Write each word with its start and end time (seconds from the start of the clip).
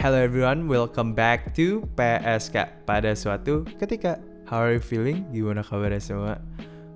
Hello 0.00 0.16
everyone, 0.16 0.64
welcome 0.64 1.12
back 1.12 1.52
to 1.52 1.84
PSK 1.92 2.88
pada 2.88 3.12
suatu 3.12 3.68
ketika. 3.76 4.16
How 4.48 4.64
are 4.64 4.72
you 4.72 4.80
feeling? 4.80 5.28
Gimana 5.28 5.60
kabarnya 5.60 6.00
semua? 6.00 6.40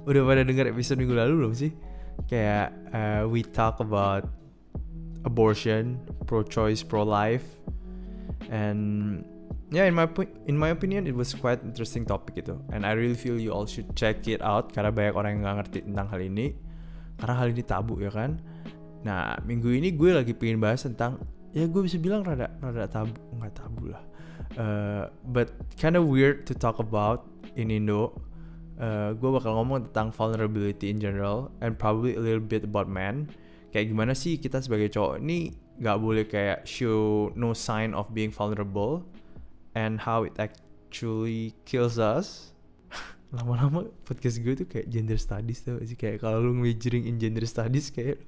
Udah 0.08 0.24
pada 0.24 0.40
denger 0.40 0.72
episode 0.72 1.04
minggu 1.04 1.12
lalu 1.12 1.44
belum 1.44 1.52
sih? 1.52 1.76
Kayak 2.32 2.72
uh, 2.96 3.28
we 3.28 3.44
talk 3.44 3.84
about 3.84 4.24
abortion, 5.28 6.00
pro-choice, 6.24 6.80
pro-life, 6.80 7.44
and 8.48 9.20
yeah, 9.68 9.84
in 9.84 9.92
my 9.92 10.08
in 10.48 10.56
my 10.56 10.72
opinion, 10.72 11.04
it 11.04 11.12
was 11.12 11.36
quite 11.36 11.60
interesting 11.60 12.08
topic 12.08 12.40
itu, 12.40 12.56
and 12.72 12.88
I 12.88 12.96
really 12.96 13.20
feel 13.20 13.36
you 13.36 13.52
all 13.52 13.68
should 13.68 13.92
check 13.92 14.24
it 14.32 14.40
out 14.40 14.72
karena 14.72 14.88
banyak 14.88 15.12
orang 15.12 15.30
yang 15.36 15.40
nggak 15.44 15.56
ngerti 15.60 15.78
tentang 15.92 16.08
hal 16.08 16.24
ini, 16.24 16.56
karena 17.20 17.36
hal 17.36 17.52
ini 17.52 17.60
tabu 17.68 18.00
ya 18.00 18.08
kan. 18.08 18.40
Nah 19.04 19.36
minggu 19.44 19.76
ini 19.76 19.92
gue 19.92 20.08
lagi 20.16 20.32
pengen 20.32 20.56
bahas 20.56 20.88
tentang 20.88 21.20
ya 21.54 21.70
gue 21.70 21.82
bisa 21.86 21.96
bilang 22.02 22.26
rada 22.26 22.50
rada 22.58 22.90
tabu 22.90 23.14
nggak 23.38 23.54
tabu 23.54 23.94
lah. 23.94 24.02
Uh, 24.58 25.06
but 25.30 25.54
kind 25.78 25.94
of 25.94 26.10
weird 26.10 26.44
to 26.46 26.52
talk 26.52 26.82
about 26.82 27.30
in 27.54 27.70
Indo. 27.70 28.18
Uh, 28.74 29.14
gue 29.14 29.30
bakal 29.30 29.54
ngomong 29.54 29.86
tentang 29.90 30.10
vulnerability 30.10 30.90
in 30.90 30.98
general 30.98 31.54
and 31.62 31.78
probably 31.78 32.18
a 32.18 32.22
little 32.22 32.42
bit 32.42 32.66
about 32.66 32.90
men 32.90 33.30
kayak 33.70 33.90
gimana 33.90 34.18
sih 34.18 34.34
kita 34.34 34.58
sebagai 34.58 34.90
cowok 34.90 35.22
ini 35.22 35.54
nggak 35.78 35.98
boleh 35.98 36.26
kayak 36.26 36.66
show 36.66 37.30
no 37.38 37.54
sign 37.54 37.94
of 37.94 38.10
being 38.10 38.30
vulnerable 38.30 39.06
and 39.78 40.02
how 40.02 40.22
it 40.22 40.34
actually 40.38 41.54
kills 41.66 41.98
us. 41.98 42.54
Lama-lama 43.34 43.90
podcast 44.06 44.42
gue 44.42 44.54
tuh 44.58 44.66
kayak 44.66 44.86
gender 44.90 45.18
studies 45.18 45.62
tuh 45.66 45.82
sih? 45.82 45.98
Kayak 45.98 46.22
kalau 46.22 46.42
lu 46.42 46.54
majoring 46.54 47.06
in 47.10 47.18
gender 47.18 47.42
studies 47.46 47.90
kayak 47.90 48.22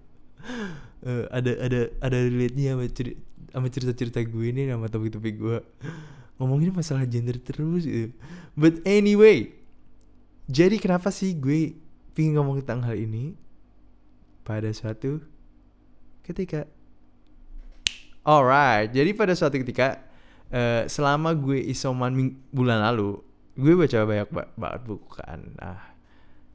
uh, 1.06 1.24
ada 1.36 1.52
ada 1.62 1.80
ada 2.02 2.18
relate-nya 2.26 2.76
sama 2.76 2.88
cerita 2.90 3.20
cerita-cerita 3.56 4.20
gue 4.26 4.46
ini 4.52 4.68
sama 4.68 4.86
topik-topik 4.90 5.34
gue 5.40 5.58
ngomongin 6.36 6.72
masalah 6.76 7.08
gender 7.08 7.40
terus 7.40 7.88
gitu. 7.88 8.12
But 8.52 8.84
anyway, 8.84 9.56
jadi 10.44 10.76
kenapa 10.76 11.08
sih 11.08 11.32
gue 11.32 11.72
pingin 12.12 12.36
ngomong 12.36 12.60
tentang 12.64 12.84
hal 12.84 12.96
ini 13.00 13.32
pada 14.44 14.68
suatu 14.72 15.24
ketika 16.22 16.68
Alright, 18.26 18.90
jadi 18.90 19.14
pada 19.14 19.38
suatu 19.38 19.54
ketika 19.62 20.02
uh, 20.50 20.82
selama 20.90 21.30
gue 21.30 21.62
isoman 21.70 22.34
bulan 22.50 22.82
lalu, 22.82 23.22
gue 23.54 23.72
baca 23.78 24.02
banyak 24.02 24.28
banget 24.58 24.82
buku 24.82 25.08
kan. 25.14 25.46
Nah, 25.54 25.78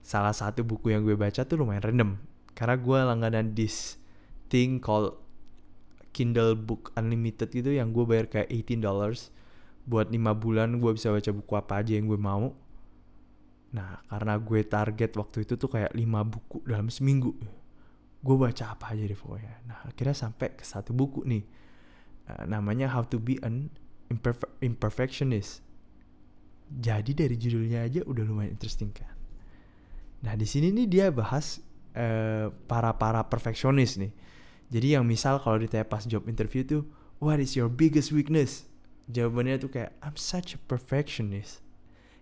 salah 0.04 0.36
satu 0.36 0.68
buku 0.68 0.92
yang 0.92 1.08
gue 1.08 1.16
baca 1.16 1.48
tuh 1.48 1.64
lumayan 1.64 1.80
random 1.80 2.12
karena 2.54 2.76
gue 2.78 2.98
langganan 3.00 3.56
this 3.56 3.96
thing 4.52 4.84
called 4.84 5.16
Kindle 6.12 6.60
Book 6.60 6.92
Unlimited 7.00 7.50
gitu 7.52 7.72
yang 7.72 7.96
gue 7.96 8.04
bayar 8.04 8.28
kayak 8.28 8.52
18 8.52 8.84
dollars 8.84 9.32
buat 9.88 10.12
5 10.14 10.20
bulan 10.38 10.78
gue 10.78 10.92
bisa 10.94 11.10
baca 11.10 11.32
buku 11.34 11.54
apa 11.58 11.74
aja 11.82 11.98
yang 11.98 12.06
gue 12.06 12.20
mau. 12.20 12.54
Nah 13.72 14.04
karena 14.12 14.38
gue 14.38 14.62
target 14.68 15.12
waktu 15.18 15.48
itu 15.48 15.54
tuh 15.58 15.70
kayak 15.72 15.96
5 15.96 16.04
buku 16.32 16.58
dalam 16.68 16.92
seminggu. 16.92 17.34
Gue 18.22 18.36
baca 18.38 18.78
apa 18.78 18.94
aja 18.94 19.04
deh 19.08 19.18
pokoknya. 19.18 19.66
Nah 19.66 19.80
akhirnya 19.88 20.14
sampai 20.14 20.54
ke 20.54 20.62
satu 20.68 20.94
buku 20.94 21.26
nih. 21.26 21.44
Uh, 22.30 22.46
namanya 22.46 22.94
How 22.94 23.08
to 23.10 23.18
Be 23.18 23.42
an 23.42 23.74
Imperfe 24.12 24.46
Imperfectionist. 24.62 25.66
Jadi 26.72 27.12
dari 27.18 27.36
judulnya 27.36 27.84
aja 27.84 28.06
udah 28.06 28.24
lumayan 28.24 28.54
interesting 28.54 28.94
kan? 28.94 29.12
Nah 30.22 30.38
di 30.38 30.46
sini 30.46 30.70
nih 30.72 30.88
dia 30.88 31.06
bahas 31.09 31.59
uh, 31.96 32.53
para 32.68 32.96
para 32.96 33.22
perfeksionis 33.28 34.00
nih 34.00 34.12
jadi 34.72 34.97
yang 34.97 35.03
misal 35.03 35.44
kalau 35.44 35.59
ditanya 35.59 35.84
pas 35.84 36.07
job 36.07 36.24
interview 36.31 36.63
tuh, 36.63 36.88
what 37.19 37.44
is 37.44 37.59
your 37.59 37.68
biggest 37.68 38.16
weakness? 38.16 38.63
Jawabannya 39.12 39.59
tuh 39.59 39.68
kayak, 39.68 39.91
I'm 40.00 40.16
such 40.16 40.56
a 40.56 40.59
perfectionist. 40.72 41.59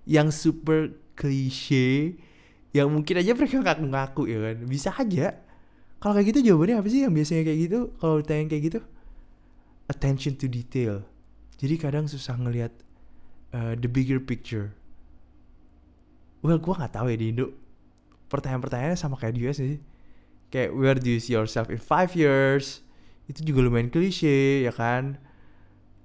Yang 0.09 0.49
super 0.49 0.89
cliche, 1.13 2.17
yang 2.73 2.89
mungkin 2.89 3.21
aja 3.21 3.37
mereka 3.37 3.61
ngaku-ngaku 3.61 4.21
ya 4.25 4.37
kan. 4.41 4.57
Bisa 4.65 4.89
aja. 4.97 5.37
Kalau 6.01 6.17
kayak 6.17 6.33
gitu 6.33 6.39
jawabannya 6.49 6.81
apa 6.81 6.87
sih 6.89 7.05
yang 7.05 7.13
biasanya 7.13 7.45
kayak 7.45 7.59
gitu? 7.69 7.79
Kalau 8.01 8.17
ditanya 8.17 8.43
kayak 8.49 8.63
gitu, 8.65 8.79
attention 9.85 10.33
to 10.33 10.49
detail. 10.49 11.05
Jadi 11.61 11.75
kadang 11.77 12.09
susah 12.09 12.33
ngelihat 12.33 12.73
uh, 13.53 13.77
the 13.77 13.85
bigger 13.85 14.17
picture. 14.17 14.73
Well, 16.41 16.57
gue 16.57 16.73
nggak 16.73 16.97
tahu 16.97 17.13
ya 17.13 17.17
di 17.19 17.29
Indo. 17.29 17.53
Pertanyaan-pertanyaannya 18.29 18.99
sama 18.99 19.17
kayak 19.17 19.33
di 19.35 19.41
US 19.49 19.57
sih? 19.57 19.81
Kayak 20.53 20.69
where 20.77 20.97
do 20.97 21.09
you 21.09 21.21
see 21.21 21.33
yourself 21.33 21.69
in 21.73 21.81
five 21.81 22.13
years? 22.13 22.85
Itu 23.29 23.45
juga 23.45 23.65
lumayan 23.65 23.89
klise 23.89 24.65
ya 24.65 24.73
kan? 24.73 25.17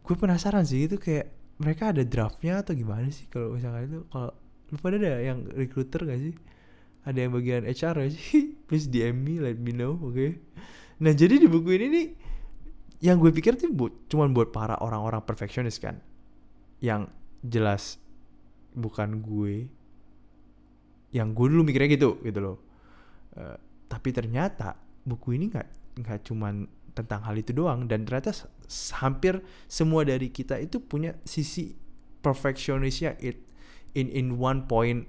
Gue 0.04 0.16
penasaran 0.16 0.64
sih 0.68 0.88
itu 0.88 1.00
kayak 1.00 1.32
mereka 1.60 1.92
ada 1.92 2.02
draftnya 2.04 2.60
atau 2.60 2.76
gimana 2.76 3.08
sih? 3.08 3.28
Kalau 3.28 3.56
misalnya 3.56 3.88
itu 3.88 4.00
kalau 4.08 4.32
lu 4.72 4.76
pada 4.80 4.96
ada 5.00 5.20
yang 5.20 5.44
recruiter 5.52 6.04
gak 6.04 6.20
sih? 6.20 6.34
Ada 7.04 7.28
yang 7.28 7.32
bagian 7.32 7.62
HR 7.68 7.94
gak 8.04 8.12
sih? 8.12 8.52
Please 8.68 8.88
DM 8.88 9.16
me 9.20 9.41
let 9.41 9.60
me 9.60 9.72
know 9.72 9.96
oke? 10.00 10.16
Okay? 10.16 10.41
nah 10.94 11.10
jadi 11.10 11.42
di 11.42 11.50
buku 11.50 11.74
ini 11.74 11.86
nih 11.91 12.06
yang 13.02 13.18
gue 13.18 13.34
pikir 13.34 13.58
tuh 13.58 13.66
bu 13.74 13.91
cuman 14.06 14.30
buat 14.30 14.54
para 14.54 14.76
orang-orang 14.80 15.20
perfectionist 15.24 15.80
kan? 15.80 16.00
Yang 16.80 17.12
jelas 17.44 18.00
bukan 18.74 19.22
gue 19.22 19.68
yang 21.14 21.30
gue 21.30 21.47
dulu 21.47 21.62
mikirnya 21.62 21.94
gitu 21.94 22.19
gitu 22.26 22.41
loh. 22.42 22.56
Uh, 23.38 23.54
tapi 23.86 24.10
ternyata 24.10 24.75
buku 25.06 25.38
ini 25.38 25.54
nggak 25.54 25.69
nggak 26.02 26.19
cuman 26.26 26.66
tentang 26.94 27.22
hal 27.26 27.34
itu 27.38 27.54
doang 27.54 27.86
dan 27.86 28.02
ternyata 28.06 28.34
hampir 28.98 29.42
semua 29.70 30.03
dari 30.03 30.30
kita 30.30 30.58
itu 30.58 30.82
punya 30.82 31.14
sisi 31.22 31.74
perfectionistnya 32.22 33.14
it 33.22 33.38
in 33.94 34.10
in 34.10 34.34
one 34.38 34.66
point 34.66 35.06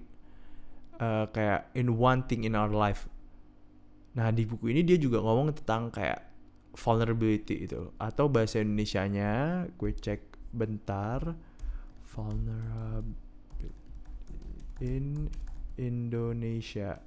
uh, 1.01 1.25
kayak 1.33 1.73
in 1.73 1.97
one 1.97 2.25
thing 2.29 2.45
in 2.45 2.53
our 2.53 2.69
life. 2.69 3.09
Nah 4.13 4.29
di 4.29 4.45
buku 4.45 4.69
ini 4.73 4.85
dia 4.85 4.97
juga 5.01 5.21
ngomong 5.21 5.53
tentang 5.57 5.89
kayak 5.89 6.21
vulnerability 6.75 7.65
itu 7.65 7.93
atau 7.97 8.27
bahasa 8.27 8.59
Indonesia-nya 8.61 9.65
gue 9.79 9.91
cek 9.95 10.53
bentar 10.53 11.35
vulnerability 12.03 13.15
in 14.83 15.31
Indonesia. 15.77 17.01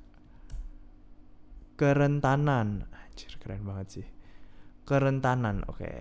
Kerentanan. 1.79 2.85
Anjir 2.91 3.33
keren 3.39 3.63
banget 3.65 3.87
sih. 4.01 4.07
Kerentanan 4.89 5.65
oke. 5.69 5.79
Okay. 5.79 5.99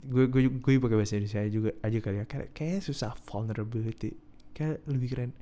gue 0.00 0.32
gue 0.32 0.48
gue 0.48 0.80
pakai 0.80 0.96
bahasa 0.96 1.20
Indonesia 1.20 1.44
juga 1.52 1.70
aja 1.84 1.98
kali 2.00 2.16
ya. 2.22 2.26
Kayak 2.28 2.80
susah 2.80 3.12
vulnerability. 3.28 4.16
Kayak 4.56 4.80
lebih 4.88 5.08
keren 5.12 5.32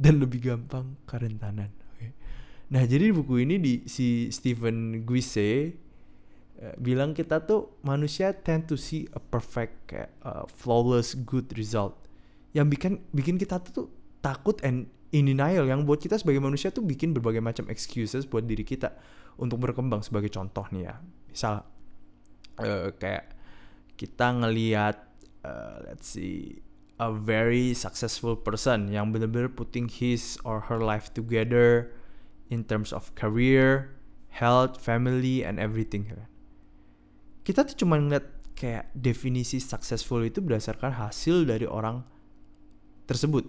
dan 0.00 0.16
lebih 0.16 0.40
gampang 0.40 0.96
kerentanan 1.04 1.68
oke. 1.68 2.00
Okay. 2.00 2.10
nah 2.72 2.80
jadi 2.88 3.12
di 3.12 3.14
buku 3.14 3.44
ini 3.44 3.60
di 3.60 3.72
si 3.84 4.32
Stephen 4.32 5.04
Guise 5.04 5.76
uh, 6.64 6.74
bilang 6.80 7.12
kita 7.12 7.44
tuh 7.44 7.76
manusia 7.84 8.32
tend 8.32 8.64
to 8.64 8.80
see 8.80 9.04
a 9.12 9.20
perfect 9.20 9.92
uh, 10.24 10.48
flawless 10.48 11.12
good 11.12 11.52
result. 11.52 12.00
Yang 12.56 12.66
bikin 12.74 12.92
bikin 13.12 13.36
kita 13.36 13.60
tuh 13.60 13.92
takut 14.24 14.56
and 14.64 14.88
in 15.10 15.26
denial 15.26 15.66
yang 15.66 15.82
buat 15.82 15.98
kita 15.98 16.18
sebagai 16.18 16.38
manusia 16.38 16.70
tuh 16.70 16.86
bikin 16.86 17.10
berbagai 17.10 17.42
macam 17.42 17.66
excuses 17.68 18.26
buat 18.26 18.46
diri 18.46 18.62
kita 18.62 18.94
untuk 19.38 19.62
berkembang 19.62 20.02
sebagai 20.06 20.30
contoh 20.30 20.66
nih 20.70 20.90
ya 20.90 20.94
misal 21.30 21.54
uh, 22.62 22.88
kayak 22.94 23.34
kita 23.98 24.26
ngelihat 24.32 24.96
uh, 25.44 25.82
let's 25.84 26.14
see 26.14 26.62
a 27.00 27.08
very 27.08 27.72
successful 27.72 28.36
person 28.36 28.92
yang 28.92 29.08
benar-benar 29.08 29.48
putting 29.48 29.88
his 29.88 30.36
or 30.44 30.68
her 30.68 30.76
life 30.76 31.08
together 31.16 31.88
in 32.52 32.60
terms 32.66 32.92
of 32.92 33.08
career, 33.16 33.96
health, 34.28 34.76
family, 34.76 35.40
and 35.40 35.56
everything. 35.56 36.04
Kita 37.40 37.64
tuh 37.64 37.72
cuma 37.80 37.96
ngeliat 37.96 38.28
kayak 38.52 38.92
definisi 38.92 39.56
successful 39.64 40.20
itu 40.20 40.44
berdasarkan 40.44 40.92
hasil 41.00 41.48
dari 41.48 41.64
orang 41.64 42.04
tersebut. 43.08 43.48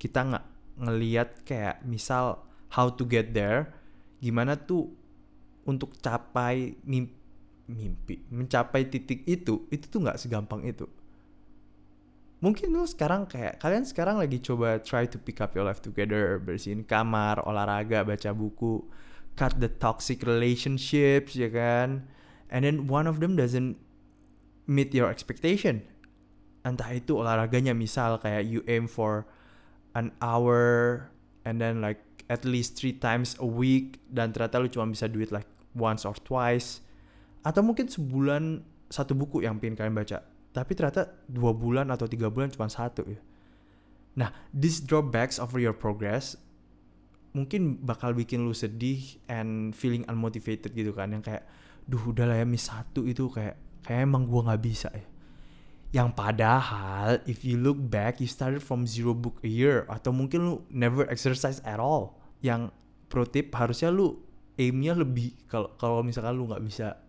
Kita 0.00 0.24
nggak 0.24 0.57
ngeliat 0.78 1.42
kayak 1.42 1.82
misal 1.84 2.46
how 2.72 2.88
to 2.88 3.04
get 3.04 3.34
there 3.34 3.74
gimana 4.18 4.58
tuh 4.58 4.90
untuk 5.68 5.94
capai 6.00 6.78
mimpi, 6.82 7.14
mimpi 7.68 8.14
mencapai 8.32 8.88
titik 8.88 9.22
itu 9.28 9.68
itu 9.68 9.84
tuh 9.86 10.00
nggak 10.00 10.18
segampang 10.18 10.64
itu. 10.64 10.88
Mungkin 12.38 12.70
lu 12.70 12.86
sekarang 12.86 13.26
kayak 13.26 13.58
kalian 13.58 13.82
sekarang 13.82 14.22
lagi 14.22 14.38
coba 14.38 14.78
try 14.78 15.10
to 15.10 15.18
pick 15.18 15.42
up 15.42 15.58
your 15.58 15.66
life 15.66 15.82
together 15.82 16.38
bersihin 16.38 16.86
kamar 16.86 17.42
olahraga 17.42 18.06
baca 18.06 18.30
buku 18.30 18.86
cut 19.34 19.58
the 19.58 19.66
toxic 19.66 20.22
relationships 20.22 21.34
ya 21.34 21.50
kan? 21.50 22.06
And 22.48 22.62
then 22.64 22.86
one 22.86 23.10
of 23.10 23.18
them 23.18 23.34
doesn't 23.34 23.76
meet 24.70 24.94
your 24.94 25.10
expectation. 25.10 25.82
Entah 26.62 26.94
itu 26.94 27.18
olahraganya 27.18 27.74
misal 27.74 28.22
kayak 28.22 28.46
you 28.46 28.62
aim 28.70 28.86
for 28.86 29.28
an 29.98 30.14
hour 30.22 31.02
and 31.42 31.58
then 31.58 31.82
like 31.82 31.98
at 32.30 32.46
least 32.46 32.78
three 32.78 32.94
times 32.94 33.34
a 33.42 33.48
week. 33.48 33.98
Dan 34.06 34.30
ternyata 34.30 34.62
lu 34.62 34.70
cuma 34.70 34.86
bisa 34.86 35.10
do 35.10 35.18
it 35.18 35.34
like 35.34 35.50
once 35.74 36.06
or 36.06 36.14
twice. 36.22 36.78
Atau 37.42 37.66
mungkin 37.66 37.90
sebulan 37.90 38.62
satu 38.86 39.18
buku 39.18 39.42
yang 39.42 39.58
pengen 39.58 39.74
kalian 39.74 39.98
baca. 39.98 40.22
Tapi 40.54 40.72
ternyata 40.78 41.10
dua 41.26 41.50
bulan 41.50 41.90
atau 41.90 42.06
tiga 42.06 42.30
bulan 42.30 42.54
cuma 42.54 42.70
satu 42.70 43.02
ya. 43.10 43.20
Nah 44.14 44.30
this 44.54 44.78
drawbacks 44.78 45.42
of 45.42 45.50
your 45.58 45.74
progress 45.74 46.38
mungkin 47.36 47.78
bakal 47.84 48.16
bikin 48.16 48.48
lu 48.48 48.56
sedih 48.56 49.20
and 49.28 49.76
feeling 49.76 50.06
unmotivated 50.06 50.70
gitu 50.72 50.94
kan. 50.94 51.10
Yang 51.10 51.34
kayak 51.34 51.44
duh 51.88 52.00
udah 52.00 52.24
lah 52.28 52.36
ya 52.38 52.46
miss 52.46 52.70
satu 52.70 53.04
itu 53.04 53.26
kayak 53.32 53.56
kayak 53.82 54.04
emang 54.04 54.28
gua 54.28 54.52
nggak 54.52 54.62
bisa 54.62 54.92
ya 54.92 55.17
yang 55.88 56.12
padahal 56.12 57.16
if 57.24 57.40
you 57.40 57.56
look 57.56 57.80
back 57.80 58.20
you 58.20 58.28
started 58.28 58.60
from 58.60 58.84
zero 58.84 59.16
book 59.16 59.40
a 59.40 59.48
year 59.48 59.88
atau 59.88 60.12
mungkin 60.12 60.44
lu 60.44 60.54
never 60.68 61.08
exercise 61.08 61.64
at 61.64 61.80
all. 61.80 62.20
Yang 62.44 62.70
pro 63.08 63.24
tip 63.24 63.48
harusnya 63.56 63.88
lu 63.88 64.20
aimnya 64.60 64.92
lebih 64.92 65.32
kalau 65.48 65.72
kalau 65.80 66.04
misalkan 66.04 66.36
lu 66.36 66.44
nggak 66.44 66.60
bisa 66.60 67.00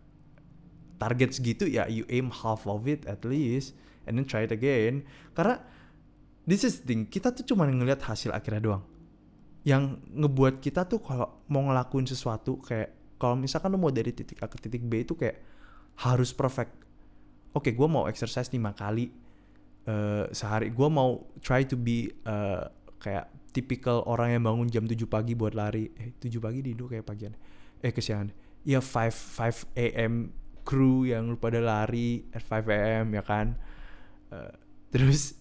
target 0.95 1.35
segitu 1.35 1.67
ya 1.67 1.87
you 1.91 2.07
aim 2.07 2.31
half 2.31 2.63
of 2.67 2.87
it 2.87 3.03
at 3.03 3.23
least 3.27 3.75
and 4.07 4.15
then 4.15 4.23
try 4.23 4.47
it 4.47 4.55
again. 4.55 5.03
Karena 5.35 5.59
this 6.47 6.63
is 6.63 6.79
thing 6.79 7.03
kita 7.03 7.35
tuh 7.35 7.43
cuma 7.43 7.67
ngelihat 7.67 7.99
hasil 7.99 8.31
akhirnya 8.31 8.63
doang. 8.63 8.83
Yang 9.67 9.99
ngebuat 10.15 10.63
kita 10.63 10.87
tuh 10.87 11.03
kalau 11.03 11.43
mau 11.51 11.67
ngelakuin 11.67 12.07
sesuatu 12.07 12.55
kayak 12.63 13.19
kalau 13.19 13.35
misalkan 13.35 13.75
lu 13.75 13.77
mau 13.77 13.91
dari 13.91 14.15
titik 14.15 14.39
A 14.39 14.47
ke 14.47 14.55
titik 14.55 14.87
B 14.87 15.03
itu 15.03 15.19
kayak 15.19 15.43
harus 15.99 16.31
perfect 16.31 16.88
oke 17.53 17.65
okay, 17.65 17.73
gue 17.73 17.87
mau 17.89 18.05
exercise 18.05 18.49
lima 18.53 18.73
kali 18.77 19.09
uh, 19.89 20.25
sehari. 20.29 20.69
Gue 20.69 20.89
mau 20.89 21.25
try 21.41 21.65
to 21.65 21.77
be 21.79 22.13
uh, 22.25 22.69
kayak 23.01 23.31
tipikal 23.49 24.05
orang 24.05 24.37
yang 24.37 24.43
bangun 24.45 24.67
jam 24.69 24.85
7 24.85 24.97
pagi 25.09 25.33
buat 25.33 25.57
lari. 25.57 25.89
Eh 25.97 26.13
7 26.21 26.37
pagi 26.37 26.59
di 26.61 26.77
kayak 26.77 27.05
pagian 27.05 27.33
eh 27.81 27.91
kesiangan. 27.93 28.29
Ya 28.67 28.83
5 28.83 29.73
5 29.73 29.73
am 29.97 30.35
crew 30.67 31.07
yang 31.07 31.33
lu 31.33 31.37
pada 31.39 31.57
lari 31.63 32.27
at 32.35 32.45
5 32.45 32.69
am 32.69 33.07
ya 33.15 33.23
kan? 33.25 33.57
Uh, 34.29 34.53
terus 34.93 35.33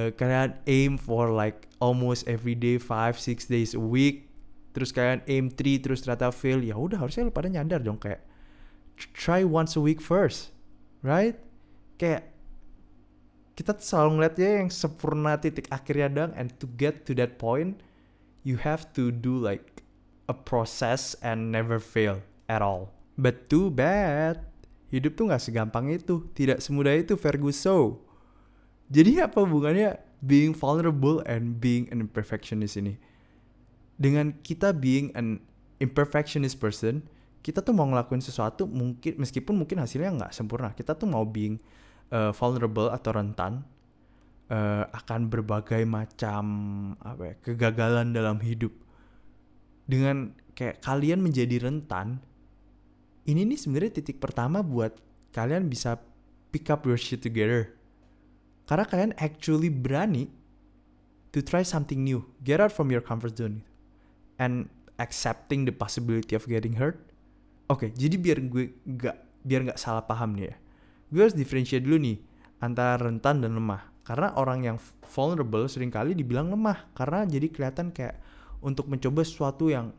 uh, 0.00 0.10
kalian 0.10 0.58
aim 0.66 0.98
for 0.98 1.30
like 1.30 1.70
almost 1.78 2.26
every 2.26 2.58
day 2.58 2.80
5 2.80 3.14
6 3.14 3.46
days 3.46 3.76
a 3.76 3.82
week. 3.82 4.26
Terus 4.74 4.92
kalian 4.92 5.22
aim 5.30 5.46
3 5.48 5.84
terus 5.84 6.02
ternyata 6.02 6.34
fail. 6.34 6.60
Ya 6.60 6.74
udah 6.74 6.98
harusnya 6.98 7.30
lu 7.30 7.32
pada 7.32 7.46
nyadar 7.46 7.80
dong 7.80 8.02
kayak 8.02 8.24
try 8.96 9.44
once 9.44 9.76
a 9.76 9.82
week 9.84 10.00
first 10.00 10.55
right? 11.00 11.36
Kayak 11.96 12.28
kita 13.56 13.72
selalu 13.80 14.20
ngeliatnya 14.20 14.50
yang 14.64 14.68
sempurna 14.68 15.40
titik 15.40 15.64
akhirnya 15.72 16.08
dong 16.12 16.32
and 16.36 16.52
to 16.60 16.68
get 16.76 17.08
to 17.08 17.16
that 17.16 17.40
point 17.40 17.80
you 18.44 18.60
have 18.60 18.84
to 18.92 19.08
do 19.08 19.40
like 19.40 19.80
a 20.28 20.36
process 20.36 21.16
and 21.24 21.48
never 21.48 21.80
fail 21.80 22.20
at 22.52 22.60
all. 22.60 22.92
But 23.16 23.48
too 23.48 23.72
bad 23.72 24.44
hidup 24.92 25.16
tuh 25.16 25.32
nggak 25.32 25.40
segampang 25.40 25.88
itu. 25.88 26.28
Tidak 26.36 26.60
semudah 26.60 26.92
itu 27.00 27.16
Ferguson 27.16 28.06
jadi 28.86 29.26
apa 29.26 29.42
hubungannya 29.42 29.98
being 30.22 30.54
vulnerable 30.54 31.18
and 31.26 31.58
being 31.58 31.90
an 31.90 31.98
imperfectionist 31.98 32.78
ini? 32.78 32.94
Dengan 33.98 34.38
kita 34.46 34.70
being 34.70 35.10
an 35.18 35.42
imperfectionist 35.82 36.62
person 36.62 37.02
kita 37.46 37.62
tuh 37.62 37.70
mau 37.70 37.86
ngelakuin 37.86 38.18
sesuatu 38.18 38.66
mungkin 38.66 39.22
meskipun 39.22 39.54
mungkin 39.54 39.78
hasilnya 39.78 40.10
nggak 40.18 40.32
sempurna 40.34 40.74
kita 40.74 40.98
tuh 40.98 41.06
mau 41.06 41.22
being 41.22 41.62
uh, 42.10 42.34
vulnerable 42.34 42.90
atau 42.90 43.14
rentan 43.14 43.62
uh, 44.50 44.84
akan 44.90 45.30
berbagai 45.30 45.82
macam 45.86 46.44
apa 47.02 47.22
ya, 47.22 47.34
kegagalan 47.42 48.14
dalam 48.14 48.38
hidup. 48.42 48.72
Dengan 49.86 50.34
kayak 50.58 50.82
kalian 50.82 51.22
menjadi 51.22 51.62
rentan, 51.62 52.18
ini 53.26 53.46
nih 53.46 53.58
sebenarnya 53.58 54.02
titik 54.02 54.18
pertama 54.18 54.62
buat 54.62 54.98
kalian 55.30 55.70
bisa 55.70 55.98
pick 56.50 56.70
up 56.70 56.82
your 56.86 56.98
shit 56.98 57.22
together. 57.22 57.74
Karena 58.66 58.82
kalian 58.82 59.12
actually 59.22 59.70
berani 59.70 60.26
to 61.30 61.38
try 61.38 61.62
something 61.62 62.02
new, 62.02 62.26
get 62.42 62.58
out 62.58 62.74
from 62.74 62.90
your 62.90 63.02
comfort 63.02 63.38
zone, 63.38 63.62
and 64.42 64.66
accepting 64.98 65.62
the 65.62 65.74
possibility 65.74 66.34
of 66.34 66.42
getting 66.50 66.74
hurt. 66.74 66.98
Oke, 67.66 67.90
okay, 67.90 67.98
jadi 67.98 68.14
biar 68.14 68.38
gue 68.46 68.78
nggak 68.86 69.16
biar 69.42 69.60
nggak 69.70 69.80
salah 69.80 70.06
paham 70.06 70.38
nih 70.38 70.54
ya. 70.54 70.56
Gue 71.10 71.20
harus 71.26 71.34
differentiate 71.34 71.82
dulu 71.82 71.98
nih 71.98 72.18
antara 72.62 72.94
rentan 72.98 73.42
dan 73.42 73.58
lemah. 73.58 73.90
Karena 74.06 74.30
orang 74.38 74.62
yang 74.62 74.76
vulnerable 75.02 75.66
sering 75.66 75.90
kali 75.90 76.14
dibilang 76.14 76.46
lemah. 76.46 76.86
Karena 76.94 77.26
jadi 77.26 77.50
kelihatan 77.50 77.90
kayak 77.90 78.22
untuk 78.62 78.86
mencoba 78.86 79.26
sesuatu 79.26 79.66
yang 79.66 79.90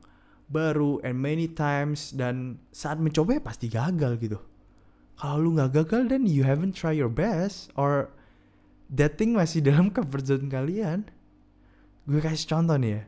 baru 0.48 1.04
and 1.04 1.20
many 1.20 1.52
times 1.52 2.16
dan 2.16 2.56
saat 2.72 3.04
mencoba 3.04 3.36
ya 3.36 3.44
pasti 3.44 3.68
gagal 3.68 4.16
gitu. 4.24 4.40
Kalau 5.20 5.44
lu 5.44 5.60
nggak 5.60 5.84
gagal 5.84 6.08
dan 6.08 6.24
you 6.24 6.48
haven't 6.48 6.72
try 6.72 6.96
your 6.96 7.12
best 7.12 7.68
or 7.76 8.16
that 8.88 9.20
thing 9.20 9.36
masih 9.36 9.60
dalam 9.68 9.92
comfort 9.92 10.24
zone 10.24 10.48
kalian. 10.48 11.04
Gue 12.08 12.24
kasih 12.24 12.48
contoh 12.48 12.80
nih 12.80 12.92
ya. 12.96 13.04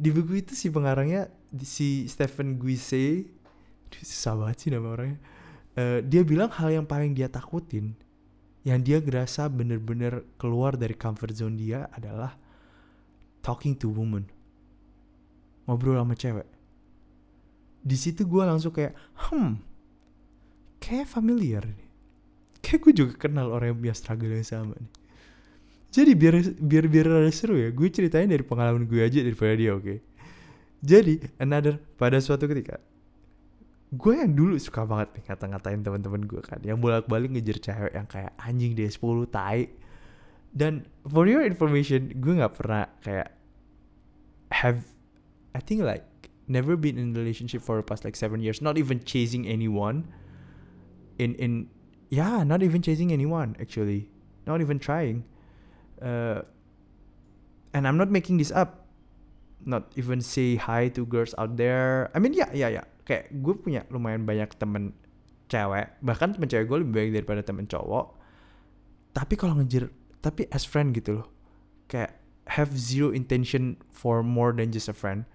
Di 0.00 0.10
buku 0.10 0.42
itu 0.42 0.58
si 0.58 0.66
pengarangnya 0.66 1.30
si 1.62 2.10
Stephen 2.10 2.58
Guise 2.58 3.38
susah 3.98 4.38
banget 4.38 4.56
sih 4.62 4.70
nama 4.70 4.94
orangnya. 4.94 5.18
Uh, 5.74 5.98
dia 6.02 6.22
bilang 6.26 6.50
hal 6.50 6.70
yang 6.70 6.86
paling 6.86 7.14
dia 7.14 7.30
takutin 7.30 7.94
yang 8.66 8.82
dia 8.84 9.00
ngerasa 9.00 9.48
bener-bener 9.48 10.26
keluar 10.36 10.76
dari 10.76 10.92
comfort 10.92 11.32
zone 11.32 11.56
dia 11.56 11.88
adalah 11.94 12.36
talking 13.40 13.74
to 13.74 13.88
woman. 13.88 14.26
Ngobrol 15.66 15.98
sama 15.98 16.14
cewek. 16.14 16.48
Di 17.80 17.96
situ 17.96 18.28
gue 18.28 18.42
langsung 18.44 18.74
kayak 18.74 18.92
hmm 19.30 19.56
kayak 20.80 21.08
familiar 21.08 21.64
nih. 21.64 21.88
Kayak 22.60 22.80
gue 22.84 22.92
juga 22.92 23.12
kenal 23.16 23.48
orang 23.48 23.72
yang 23.72 23.78
punya 23.80 23.94
struggle 23.96 24.32
yang 24.32 24.44
sama 24.44 24.74
nih. 24.76 24.92
Jadi 25.90 26.12
biar 26.14 26.34
biar 26.60 26.84
biar 26.86 27.06
rada 27.08 27.32
seru 27.34 27.58
ya 27.58 27.74
gue 27.74 27.88
ceritain 27.90 28.30
dari 28.30 28.46
pengalaman 28.46 28.86
gue 28.86 29.00
aja 29.02 29.24
daripada 29.24 29.54
dia 29.58 29.74
oke? 29.74 29.82
Okay? 29.82 29.98
jadi 30.80 31.20
another 31.36 31.76
pada 32.00 32.16
suatu 32.18 32.48
ketika 32.48 32.80
gue 33.90 34.14
yang 34.14 34.38
dulu 34.38 34.54
suka 34.54 34.86
banget 34.86 35.18
nih 35.18 35.22
ngata-ngatain 35.26 35.82
teman-teman 35.82 36.22
gue 36.22 36.42
kan. 36.46 36.62
Yang 36.62 36.78
bolak-balik 36.78 37.34
ngejar 37.34 37.58
cewek 37.58 37.92
yang 37.98 38.06
kayak 38.06 38.32
anjing 38.38 38.78
deh 38.78 38.86
10 38.86 39.26
tai. 39.34 39.66
Dan 40.54 40.86
for 41.06 41.26
your 41.26 41.42
information 41.42 42.14
gue 42.22 42.32
nggak 42.38 42.54
pernah 42.54 42.86
kayak 43.02 43.34
have 44.54 44.94
I 45.54 45.62
think 45.62 45.82
like 45.82 46.06
never 46.46 46.78
been 46.78 46.98
in 46.98 47.14
a 47.14 47.18
relationship 47.18 47.62
for 47.62 47.78
the 47.78 47.86
past 47.86 48.06
like 48.06 48.14
seven 48.14 48.38
years. 48.38 48.62
Not 48.62 48.78
even 48.78 49.02
chasing 49.02 49.46
anyone. 49.46 50.06
In 51.18 51.34
in 51.38 51.66
yeah 52.14 52.46
not 52.46 52.62
even 52.62 52.82
chasing 52.82 53.10
anyone 53.10 53.58
actually. 53.58 54.10
Not 54.46 54.62
even 54.62 54.78
trying. 54.78 55.26
Uh, 55.98 56.46
and 57.74 57.86
I'm 57.86 57.98
not 57.98 58.10
making 58.10 58.38
this 58.38 58.54
up. 58.54 58.86
Not 59.66 59.90
even 59.98 60.22
say 60.22 60.54
hi 60.54 60.94
to 60.94 61.02
girls 61.06 61.34
out 61.38 61.58
there. 61.58 62.10
I 62.14 62.22
mean 62.22 62.34
yeah 62.34 62.50
yeah 62.54 62.70
yeah 62.70 62.86
kayak 63.10 63.26
gue 63.34 63.54
punya 63.58 63.82
lumayan 63.90 64.22
banyak 64.22 64.54
temen 64.54 64.94
cewek 65.50 65.98
bahkan 65.98 66.30
temen 66.30 66.46
cewek 66.46 66.70
gue 66.70 66.78
lebih 66.86 66.94
baik 66.94 67.10
daripada 67.18 67.42
temen 67.42 67.66
cowok. 67.66 68.14
Tapi 69.10 69.34
kalau 69.34 69.58
ngejar 69.58 69.90
tapi 70.22 70.46
as 70.54 70.62
friend 70.62 70.94
gitu 70.94 71.18
loh. 71.18 71.26
Kayak 71.90 72.22
have 72.46 72.70
zero 72.78 73.10
intention 73.10 73.74
for 73.90 74.22
more 74.22 74.54
than 74.54 74.70
just 74.70 74.86
a 74.86 74.94
friend. 74.94 75.26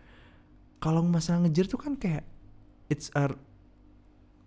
Kalau 0.79 1.03
masalah 1.03 1.43
ngejar 1.43 1.67
tuh 1.67 1.83
kan 1.83 1.99
kayak 1.99 2.23
it's 2.87 3.11
a 3.19 3.35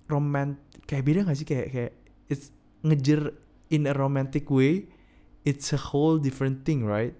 romantic 0.08 0.64
kayak 0.88 1.04
beda 1.04 1.28
gak 1.28 1.37
sih? 1.37 1.44
Kayak 1.44 1.68
kayak 1.68 1.92
it's 2.32 2.49
ngejar 2.80 3.37
in 3.68 3.85
a 3.85 3.92
romantic 3.92 4.49
way 4.49 4.88
it's 5.44 5.73
a 5.73 5.80
whole 5.92 6.16
different 6.16 6.64
thing 6.64 6.85
right? 6.85 7.12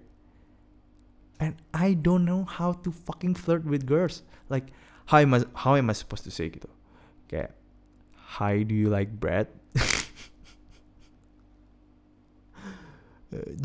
And 1.39 1.55
I 1.73 1.93
don't 1.93 2.25
know 2.25 2.43
how 2.43 2.73
to 2.83 2.91
fucking 2.91 3.35
flirt 3.39 3.63
with 3.63 3.85
girls. 3.85 4.25
Like 4.49 4.73
how 5.09 5.17
am 5.17 5.33
I 5.33 5.41
how 5.57 5.73
am 5.73 5.89
I 5.89 5.97
supposed 5.97 6.23
to 6.29 6.33
say 6.33 6.53
gitu? 6.53 6.69
Kayak 7.25 7.57
hi 8.37 8.61
do 8.61 8.77
you 8.77 8.93
like 8.93 9.09
bread? 9.09 9.49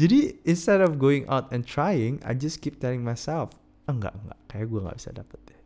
Jadi 0.00 0.40
instead 0.44 0.80
of 0.80 0.96
going 1.00 1.28
out 1.28 1.52
and 1.52 1.68
trying 1.68 2.20
I 2.24 2.32
just 2.32 2.64
keep 2.64 2.80
telling 2.80 3.04
myself 3.04 3.52
enggak 3.84 4.16
enggak 4.16 4.40
kayak 4.48 4.72
gue 4.72 4.80
nggak 4.80 4.96
bisa 4.96 5.12
dapet 5.12 5.40
deh. 5.44 5.60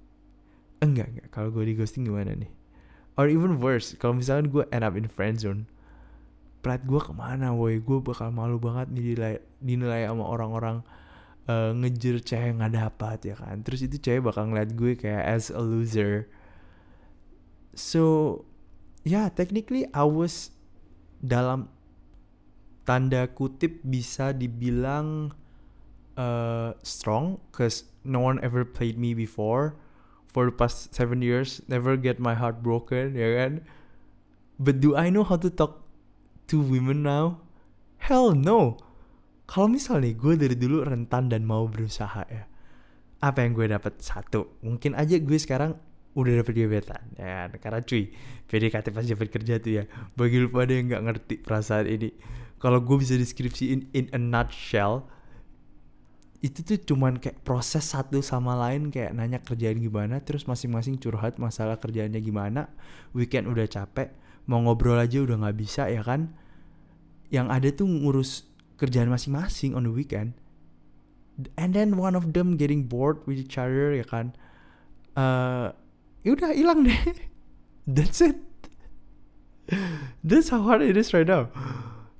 Enggak 0.82 1.14
enggak 1.14 1.30
kalau 1.30 1.54
gue 1.54 1.62
di 1.70 1.78
ghosting 1.78 2.10
gimana 2.10 2.34
nih? 2.34 2.50
Or 3.14 3.30
even 3.30 3.62
worse 3.62 3.94
kalau 3.94 4.18
misalnya 4.18 4.50
gue 4.50 4.66
end 4.74 4.82
up 4.82 4.98
in 4.98 5.06
friend 5.06 5.38
zone 5.38 5.70
pride 6.58 6.82
gue 6.90 6.98
ke 6.98 7.14
mana 7.14 7.54
woi 7.54 7.78
gue 7.78 7.98
bakal 8.02 8.34
malu 8.34 8.58
banget 8.58 8.90
dinilai 8.90 9.38
dinilai 9.62 10.10
sama 10.10 10.26
orang-orang 10.26 10.82
uh, 11.48 11.72
ngejar 11.74 12.20
cewek 12.22 12.60
nggak 12.60 12.74
dapat 12.76 13.18
ya 13.32 13.34
kan 13.34 13.64
terus 13.64 13.82
itu 13.82 13.96
cewek 13.98 14.28
bakal 14.30 14.46
ngeliat 14.46 14.70
gue 14.76 14.92
kayak 14.94 15.24
as 15.24 15.50
a 15.50 15.58
loser 15.58 16.28
so 17.74 18.44
yeah, 19.06 19.32
technically 19.32 19.88
I 19.96 20.04
was 20.04 20.52
dalam 21.24 21.72
tanda 22.84 23.26
kutip 23.26 23.82
bisa 23.82 24.36
dibilang 24.36 25.32
uh, 26.14 26.76
strong 26.84 27.42
cause 27.50 27.88
no 28.04 28.22
one 28.22 28.38
ever 28.40 28.64
played 28.64 28.96
me 28.96 29.12
before 29.12 29.76
for 30.28 30.48
the 30.48 30.54
past 30.54 30.94
seven 30.94 31.20
years 31.24 31.64
never 31.66 31.96
get 31.96 32.20
my 32.20 32.36
heart 32.36 32.62
broken 32.62 33.16
ya 33.16 33.44
kan 33.44 33.64
but 34.58 34.80
do 34.80 34.98
I 34.98 35.08
know 35.10 35.22
how 35.22 35.36
to 35.38 35.50
talk 35.50 35.86
to 36.48 36.60
women 36.60 37.02
now? 37.02 37.40
Hell 37.98 38.34
no. 38.34 38.78
Kalau 39.48 39.66
misal 39.66 40.04
nih 40.04 40.12
gue 40.12 40.36
dari 40.36 40.56
dulu 40.60 40.84
rentan 40.84 41.32
dan 41.32 41.48
mau 41.48 41.64
berusaha 41.64 42.22
ya. 42.28 42.44
Apa 43.24 43.42
yang 43.42 43.56
gue 43.56 43.66
dapat 43.72 43.96
satu? 43.98 44.60
Mungkin 44.60 44.92
aja 44.92 45.16
gue 45.16 45.38
sekarang 45.40 45.72
udah 46.18 46.42
dapet 46.42 46.54
gebetan 46.58 47.02
ya 47.14 47.46
kan? 47.46 47.50
karena 47.62 47.80
cuy 47.86 48.10
PDKT 48.50 48.86
pas 48.90 49.06
dapat 49.06 49.28
kerja 49.30 49.54
tuh 49.62 49.72
ya 49.82 49.84
bagi 50.18 50.42
lu 50.42 50.50
pada 50.50 50.74
yang 50.74 50.90
nggak 50.90 51.02
ngerti 51.06 51.34
perasaan 51.46 51.86
ini 51.86 52.10
kalau 52.58 52.82
gue 52.82 52.96
bisa 52.98 53.14
deskripsiin 53.14 53.94
in 53.94 54.10
a 54.10 54.18
nutshell 54.18 55.06
itu 56.42 56.62
tuh 56.62 56.78
cuman 56.94 57.22
kayak 57.22 57.42
proses 57.42 57.94
satu 57.94 58.22
sama 58.22 58.58
lain 58.58 58.90
kayak 58.90 59.14
nanya 59.14 59.38
kerjaan 59.42 59.78
gimana 59.78 60.22
terus 60.22 60.46
masing-masing 60.46 60.98
curhat 60.98 61.38
masalah 61.38 61.78
kerjaannya 61.78 62.18
gimana 62.18 62.66
weekend 63.14 63.46
udah 63.46 63.66
capek 63.66 64.10
mau 64.50 64.62
ngobrol 64.62 64.98
aja 64.98 65.22
udah 65.22 65.38
nggak 65.38 65.58
bisa 65.58 65.86
ya 65.86 66.02
kan 66.02 66.34
yang 67.28 67.52
ada 67.52 67.68
tuh 67.70 67.84
ngurus 67.84 68.47
kerjaan 68.78 69.10
masing-masing 69.10 69.74
on 69.74 69.84
the 69.84 69.92
weekend. 69.92 70.34
And 71.58 71.74
then 71.74 71.96
one 71.98 72.14
of 72.14 72.32
them 72.32 72.56
getting 72.56 72.84
bored 72.86 73.22
with 73.26 73.38
each 73.38 73.58
other 73.58 73.94
ya 73.94 74.02
kan? 74.02 74.34
Uh, 75.14 75.70
ya 76.22 76.34
udah 76.34 76.54
hilang 76.54 76.86
deh. 76.86 76.98
That's 77.86 78.22
it. 78.22 78.38
That's 80.24 80.48
how 80.48 80.62
hard 80.62 80.82
it 80.82 80.96
is 80.96 81.12
right 81.12 81.26
now. 81.26 81.50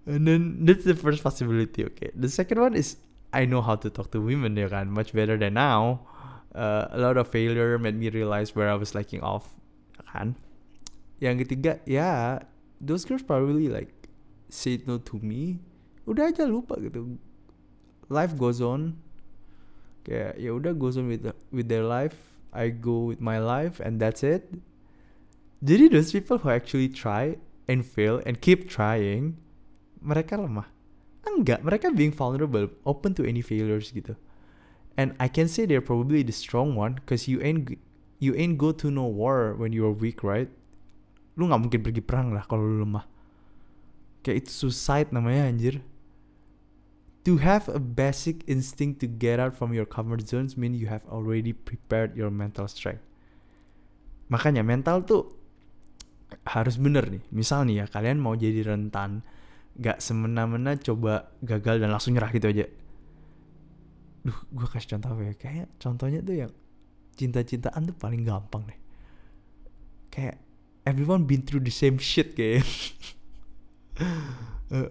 And 0.09 0.27
then 0.27 0.65
that's 0.65 0.85
the 0.85 0.97
first 0.97 1.23
possibility 1.23 1.85
okay. 1.85 2.11
The 2.17 2.29
second 2.29 2.61
one 2.61 2.75
is 2.75 2.97
I 3.33 3.45
know 3.45 3.61
how 3.61 3.77
to 3.77 3.91
talk 3.91 4.11
to 4.13 4.21
women 4.21 4.57
ya 4.57 4.69
kan? 4.73 4.89
Much 4.89 5.13
better 5.13 5.37
than 5.37 5.61
now. 5.61 6.09
Uh, 6.57 6.89
a 6.91 6.99
lot 6.99 7.21
of 7.21 7.29
failure 7.29 7.77
made 7.77 7.97
me 7.97 8.09
realize 8.09 8.57
where 8.57 8.73
I 8.73 8.75
was 8.75 8.97
lacking 8.97 9.21
off 9.21 9.53
ya 10.01 10.05
kan? 10.09 10.37
Yang 11.21 11.45
ketiga 11.45 11.85
ya 11.85 12.41
those 12.81 13.05
girls 13.05 13.21
probably 13.21 13.69
like 13.69 13.93
say 14.49 14.81
no 14.89 14.97
to 14.97 15.21
me 15.21 15.61
udah 16.09 16.33
aja 16.33 16.49
lupa 16.49 16.81
gitu. 16.81 17.21
Life 18.09 18.35
goes 18.41 18.65
on. 18.65 18.97
Kayak 20.09 20.41
ya 20.41 20.51
udah 20.57 20.73
goes 20.73 20.97
on 20.97 21.13
with 21.13 21.29
with 21.53 21.69
their 21.69 21.85
life. 21.85 22.17
I 22.57 22.73
go 22.73 23.13
with 23.13 23.21
my 23.21 23.37
life 23.37 23.77
and 23.79 24.01
that's 24.01 24.25
it. 24.25 24.49
Jadi 25.61 25.93
those 25.93 26.17
people 26.17 26.41
who 26.41 26.49
actually 26.49 26.89
try 26.89 27.37
and 27.69 27.85
fail 27.85 28.25
and 28.25 28.41
keep 28.41 28.71
trying 28.71 29.37
mereka 30.01 30.41
lemah. 30.41 30.73
Enggak 31.29 31.61
mereka 31.61 31.93
being 31.93 32.15
vulnerable 32.15 32.73
open 32.89 33.13
to 33.13 33.29
any 33.29 33.45
failures 33.45 33.93
gitu. 33.93 34.17
And 34.97 35.13
I 35.21 35.29
can 35.29 35.47
say 35.47 35.69
they're 35.69 35.85
probably 35.85 36.25
the 36.25 36.35
strong 36.35 36.75
one 36.75 36.99
cause 37.05 37.29
you 37.29 37.39
ain't 37.45 37.77
you 38.19 38.33
ain't 38.35 38.57
go 38.57 38.73
to 38.75 38.89
no 38.89 39.07
war 39.07 39.55
when 39.55 39.77
you're 39.77 39.93
weak 39.93 40.25
right? 40.25 40.49
Lu 41.37 41.47
nggak 41.47 41.61
mungkin 41.69 41.81
pergi 41.85 42.03
perang 42.03 42.33
lah 42.33 42.49
kalau 42.49 42.65
lu 42.65 42.83
lemah. 42.83 43.07
Kayak 44.25 44.49
itu 44.49 44.51
suicide 44.51 45.13
namanya 45.13 45.53
anjir 45.53 45.85
to 47.27 47.43
have 47.43 47.67
a 47.69 47.81
basic 47.81 48.47
instinct 48.47 49.01
to 49.03 49.07
get 49.07 49.43
out 49.43 49.57
from 49.57 49.75
your 49.75 49.87
comfort 49.87 50.27
zones 50.27 50.55
mean 50.55 50.75
you 50.75 50.87
have 50.87 51.03
already 51.11 51.53
prepared 51.53 52.15
your 52.15 52.31
mental 52.31 52.71
strength. 52.71 53.03
Makanya 54.29 54.63
mental 54.63 55.03
tuh 55.03 55.33
harus 56.45 56.77
bener 56.77 57.09
nih. 57.09 57.25
Misal 57.33 57.65
nih 57.65 57.85
ya 57.85 57.87
kalian 57.89 58.21
mau 58.21 58.37
jadi 58.37 58.65
rentan 58.65 59.25
gak 59.79 60.03
semena-mena 60.03 60.77
coba 60.77 61.33
gagal 61.41 61.81
dan 61.81 61.91
langsung 61.95 62.15
nyerah 62.15 62.31
gitu 62.35 62.51
aja. 62.51 62.67
Duh 64.27 64.39
gue 64.53 64.67
kasih 64.69 64.99
contoh 64.99 65.17
ya? 65.23 65.35
Kayak 65.39 65.69
contohnya 65.81 66.21
tuh 66.21 66.37
yang 66.47 66.53
cinta-cintaan 67.19 67.89
tuh 67.89 67.97
paling 67.97 68.23
gampang 68.23 68.63
deh. 68.69 68.81
Kayak 70.13 70.37
everyone 70.85 71.25
been 71.25 71.43
through 71.45 71.63
the 71.63 71.73
same 71.73 71.97
shit 72.01 72.33
kayak 72.37 72.65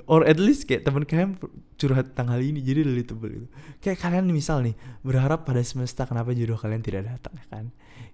or 0.10 0.26
at 0.26 0.42
least 0.42 0.66
kayak 0.66 0.84
teman 0.84 1.06
kalian 1.06 1.38
curhat 1.78 2.14
tentang 2.14 2.34
hal 2.34 2.42
ini 2.42 2.60
jadi 2.66 2.82
relatable 2.82 3.30
gitu. 3.30 3.48
Kayak 3.80 4.02
kalian 4.02 4.26
misal 4.34 4.66
nih 4.66 4.74
berharap 5.06 5.46
pada 5.46 5.62
semesta 5.62 6.10
kenapa 6.10 6.34
jodoh 6.34 6.58
kalian 6.58 6.82
tidak 6.82 7.06
datang 7.06 7.34
ya 7.38 7.46
kan? 7.48 7.66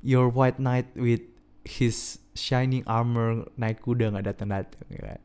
Your 0.03 0.27
white 0.27 0.59
knight 0.59 0.91
with 0.99 1.23
his 1.63 2.19
shining 2.35 2.83
armor 2.83 3.47
naik 3.55 3.79
kuda 3.79 4.11
nggak 4.11 4.27
datang 4.27 4.51
datang 4.51 4.85
ya 4.91 5.15
kan? 5.15 5.21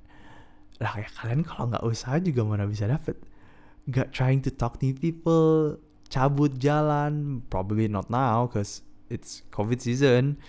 Lah 0.79 0.91
kayak 0.95 1.11
kalian 1.19 1.41
kalau 1.43 1.65
nggak 1.75 1.85
usaha 1.85 2.17
juga 2.23 2.47
mana 2.47 2.71
bisa 2.71 2.87
dapet. 2.87 3.19
Nggak 3.91 4.15
trying 4.15 4.39
to 4.45 4.55
talk 4.55 4.79
to 4.79 4.95
people 4.95 5.83
cabut 6.09 6.57
jalan 6.57 7.45
probably 7.53 7.85
not 7.85 8.09
now 8.09 8.49
cause 8.49 8.81
it's 9.13 9.45
covid 9.53 9.77
season 9.77 10.41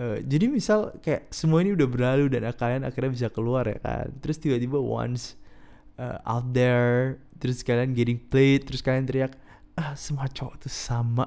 uh, 0.00 0.18
jadi 0.22 0.46
misal 0.48 0.96
kayak 1.00 1.28
semua 1.32 1.64
ini 1.64 1.72
udah 1.76 1.88
berlalu 1.88 2.32
dan 2.32 2.48
kalian 2.52 2.84
akhirnya 2.84 3.10
bisa 3.12 3.28
keluar 3.32 3.68
ya 3.68 3.78
kan. 3.80 4.12
Terus 4.20 4.36
tiba-tiba 4.40 4.78
once 4.80 5.36
uh, 6.00 6.20
out 6.24 6.52
there 6.52 7.20
terus 7.36 7.60
kalian 7.60 7.92
getting 7.92 8.16
played 8.32 8.64
terus 8.64 8.80
kalian 8.80 9.04
teriak 9.04 9.36
ah 9.76 9.92
semua 9.96 10.28
cowok 10.28 10.68
tuh 10.68 10.72
sama. 10.72 11.26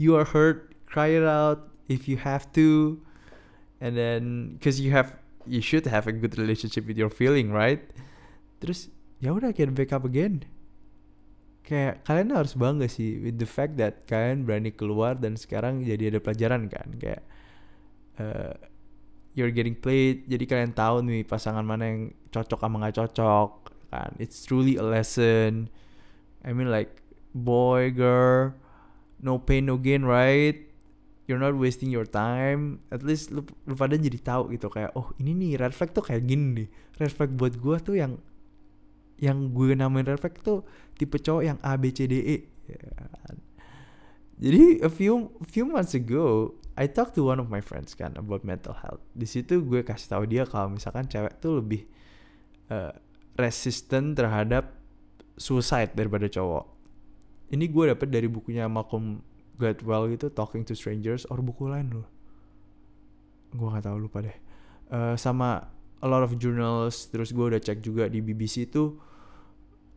You 0.00 0.16
are 0.16 0.26
hurt 0.26 0.74
cry 0.90 1.14
it 1.14 1.26
out 1.26 1.70
if 1.86 2.10
you 2.10 2.18
have 2.18 2.50
to. 2.58 2.98
And 3.80 3.96
then 3.96 4.56
cause 4.60 4.76
you 4.82 4.92
have 4.92 5.16
you 5.48 5.64
should 5.64 5.88
have 5.88 6.04
a 6.04 6.12
good 6.12 6.36
relationship 6.36 6.84
with 6.84 6.98
your 6.98 7.10
feeling 7.10 7.54
right? 7.54 7.80
Terus 8.60 8.92
ya 9.22 9.32
udah 9.32 9.54
can 9.54 9.72
back 9.72 9.94
up 9.94 10.04
again. 10.04 10.44
Kayak 11.64 12.02
kalian 12.02 12.34
harus 12.34 12.58
bangga 12.58 12.90
sih 12.90 13.22
with 13.22 13.38
the 13.38 13.46
fact 13.46 13.78
that 13.78 14.04
kalian 14.10 14.42
berani 14.42 14.74
keluar 14.74 15.14
dan 15.14 15.38
sekarang 15.38 15.86
jadi 15.86 16.10
ada 16.10 16.18
pelajaran 16.18 16.66
kan 16.66 16.98
kayak 16.98 17.22
uh, 18.20 18.52
you're 19.32 19.50
getting 19.50 19.72
played. 19.72 20.28
Jadi 20.28 20.44
kalian 20.44 20.76
tahu 20.76 21.00
nih 21.00 21.24
pasangan 21.24 21.64
mana 21.64 21.88
yang 21.88 22.00
cocok 22.28 22.60
sama 22.60 22.76
nggak 22.84 22.96
cocok 23.00 23.50
kan? 23.88 24.12
It's 24.20 24.44
truly 24.44 24.76
a 24.76 24.84
lesson. 24.84 25.72
I 26.44 26.52
mean 26.52 26.68
like 26.68 27.00
boy 27.32 27.92
girl 27.92 28.52
no 29.20 29.40
pain 29.40 29.68
no 29.68 29.80
gain 29.80 30.04
right? 30.04 30.68
You're 31.30 31.38
not 31.38 31.54
wasting 31.54 31.94
your 31.94 32.08
time. 32.10 32.82
At 32.90 33.06
least 33.06 33.30
lu, 33.30 33.46
lu 33.62 33.78
pada 33.78 33.94
jadi 33.94 34.18
tahu 34.18 34.50
gitu 34.50 34.66
kayak 34.66 34.98
oh 34.98 35.14
ini 35.22 35.30
nih 35.36 35.52
red 35.62 35.72
flag 35.76 35.94
tuh 35.94 36.02
kayak 36.02 36.26
gini 36.26 36.64
nih. 36.64 36.68
Red 36.98 37.12
flag 37.14 37.30
buat 37.32 37.54
gue 37.54 37.76
tuh 37.80 37.96
yang 37.96 38.18
yang 39.20 39.52
gue 39.52 39.76
namain 39.76 40.02
red 40.02 40.18
flag 40.18 40.34
tuh 40.42 40.66
tipe 40.98 41.20
cowok 41.20 41.42
yang 41.46 41.58
A 41.62 41.78
B 41.78 41.94
C 41.94 42.10
D 42.10 42.14
E. 42.18 42.36
Ya 42.70 42.78
kan. 42.86 43.36
jadi 44.40 44.80
a 44.86 44.90
few 44.90 45.28
few 45.46 45.66
months 45.68 45.92
ago 45.92 46.54
I 46.80 46.88
talked 46.88 47.12
to 47.20 47.28
one 47.28 47.36
of 47.36 47.52
my 47.52 47.60
friends 47.60 47.92
kan 47.92 48.16
about 48.16 48.40
mental 48.40 48.72
health. 48.72 49.04
Di 49.12 49.28
situ 49.28 49.60
gue 49.60 49.84
kasih 49.84 50.16
tahu 50.16 50.24
dia 50.24 50.48
kalau 50.48 50.72
misalkan 50.72 51.04
cewek 51.04 51.36
tuh 51.36 51.60
lebih 51.60 51.84
uh, 52.72 52.88
resistant 53.36 54.16
terhadap 54.16 54.72
suicide 55.36 55.92
daripada 55.92 56.24
cowok. 56.32 56.64
Ini 57.52 57.68
gue 57.68 57.84
dapet 57.92 58.08
dari 58.08 58.32
bukunya 58.32 58.64
Malcolm 58.64 59.20
Gladwell 59.60 60.08
gitu 60.16 60.32
Talking 60.32 60.64
to 60.64 60.72
Strangers 60.72 61.28
or 61.28 61.44
buku 61.44 61.68
lain 61.68 62.00
loh. 62.00 62.08
Gue 63.52 63.68
nggak 63.68 63.84
tahu 63.84 64.00
lupa 64.00 64.24
deh. 64.24 64.36
Uh, 64.88 65.12
sama 65.20 65.68
a 66.00 66.08
lot 66.08 66.24
of 66.24 66.32
journals 66.40 67.12
terus 67.12 67.36
gue 67.36 67.44
udah 67.44 67.60
cek 67.60 67.84
juga 67.84 68.08
di 68.08 68.24
BBC 68.24 68.72
itu 68.72 68.96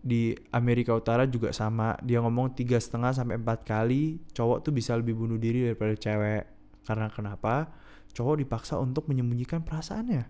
di 0.04 0.36
Amerika 0.52 0.92
Utara 0.92 1.24
juga 1.32 1.56
sama. 1.56 1.96
Dia 2.04 2.20
ngomong 2.20 2.60
tiga 2.60 2.75
setengah 2.75 3.16
sampai 3.16 3.40
empat 3.40 3.63
kali 3.63 4.20
cowok 4.36 4.68
tuh 4.68 4.75
bisa 4.75 5.00
lebih 5.00 5.16
bunuh 5.16 5.40
diri 5.40 5.72
daripada 5.72 5.96
cewek 5.96 6.53
karena 6.84 7.08
kenapa? 7.08 7.72
Cowok 8.13 8.44
dipaksa 8.44 8.78
untuk 8.78 9.10
menyembunyikan 9.10 9.63
perasaannya. 9.63 10.28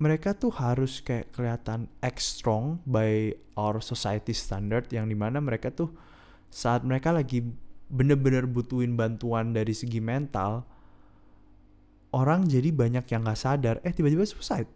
Mereka 0.00 0.32
tuh 0.40 0.52
harus 0.56 1.04
kayak 1.04 1.34
kelihatan 1.36 1.84
act 2.00 2.24
strong 2.24 2.80
by 2.88 3.36
our 3.60 3.84
society 3.84 4.32
standard 4.32 4.88
yang 4.88 5.04
di 5.10 5.16
mana 5.18 5.44
mereka 5.44 5.68
tuh 5.68 5.92
saat 6.48 6.88
mereka 6.88 7.12
lagi 7.12 7.44
bener-bener 7.90 8.48
butuhin 8.48 8.96
bantuan 8.96 9.52
dari 9.52 9.76
segi 9.76 10.00
mental 10.00 10.64
orang 12.16 12.46
jadi 12.46 12.70
banyak 12.70 13.04
yang 13.10 13.26
gak 13.26 13.38
sadar 13.38 13.76
eh 13.84 13.92
tiba-tiba 13.92 14.24
suicide. 14.24 14.70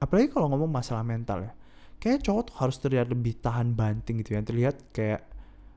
Apalagi 0.00 0.32
kalau 0.32 0.52
ngomong 0.52 0.70
masalah 0.70 1.04
mental 1.04 1.46
ya. 1.46 1.52
Kayak 1.96 2.28
cowok 2.28 2.42
tuh 2.52 2.56
harus 2.60 2.76
terlihat 2.80 3.08
lebih 3.08 3.40
tahan 3.40 3.72
banting 3.72 4.20
gitu 4.20 4.36
ya 4.36 4.44
terlihat 4.44 4.76
kayak 4.92 5.35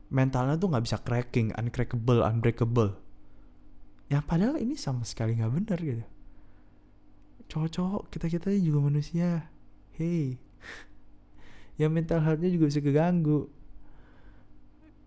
mentalnya 0.09 0.57
tuh 0.57 0.73
nggak 0.73 0.85
bisa 0.85 0.97
cracking 1.01 1.53
uncrackable 1.55 2.25
unbreakable. 2.25 2.97
Yang 4.09 4.23
padahal 4.25 4.57
ini 4.57 4.73
sama 4.73 5.05
sekali 5.05 5.37
nggak 5.37 5.53
benar 5.53 5.79
gitu. 5.81 6.05
Cowok-cowok 7.49 8.09
kita 8.13 8.27
kita 8.29 8.49
juga 8.57 8.79
manusia. 8.89 9.49
Hey. 9.95 10.37
Ya 11.79 11.87
mental 11.87 12.19
healthnya 12.19 12.51
juga 12.51 12.67
bisa 12.67 12.83
keganggu. 12.83 13.47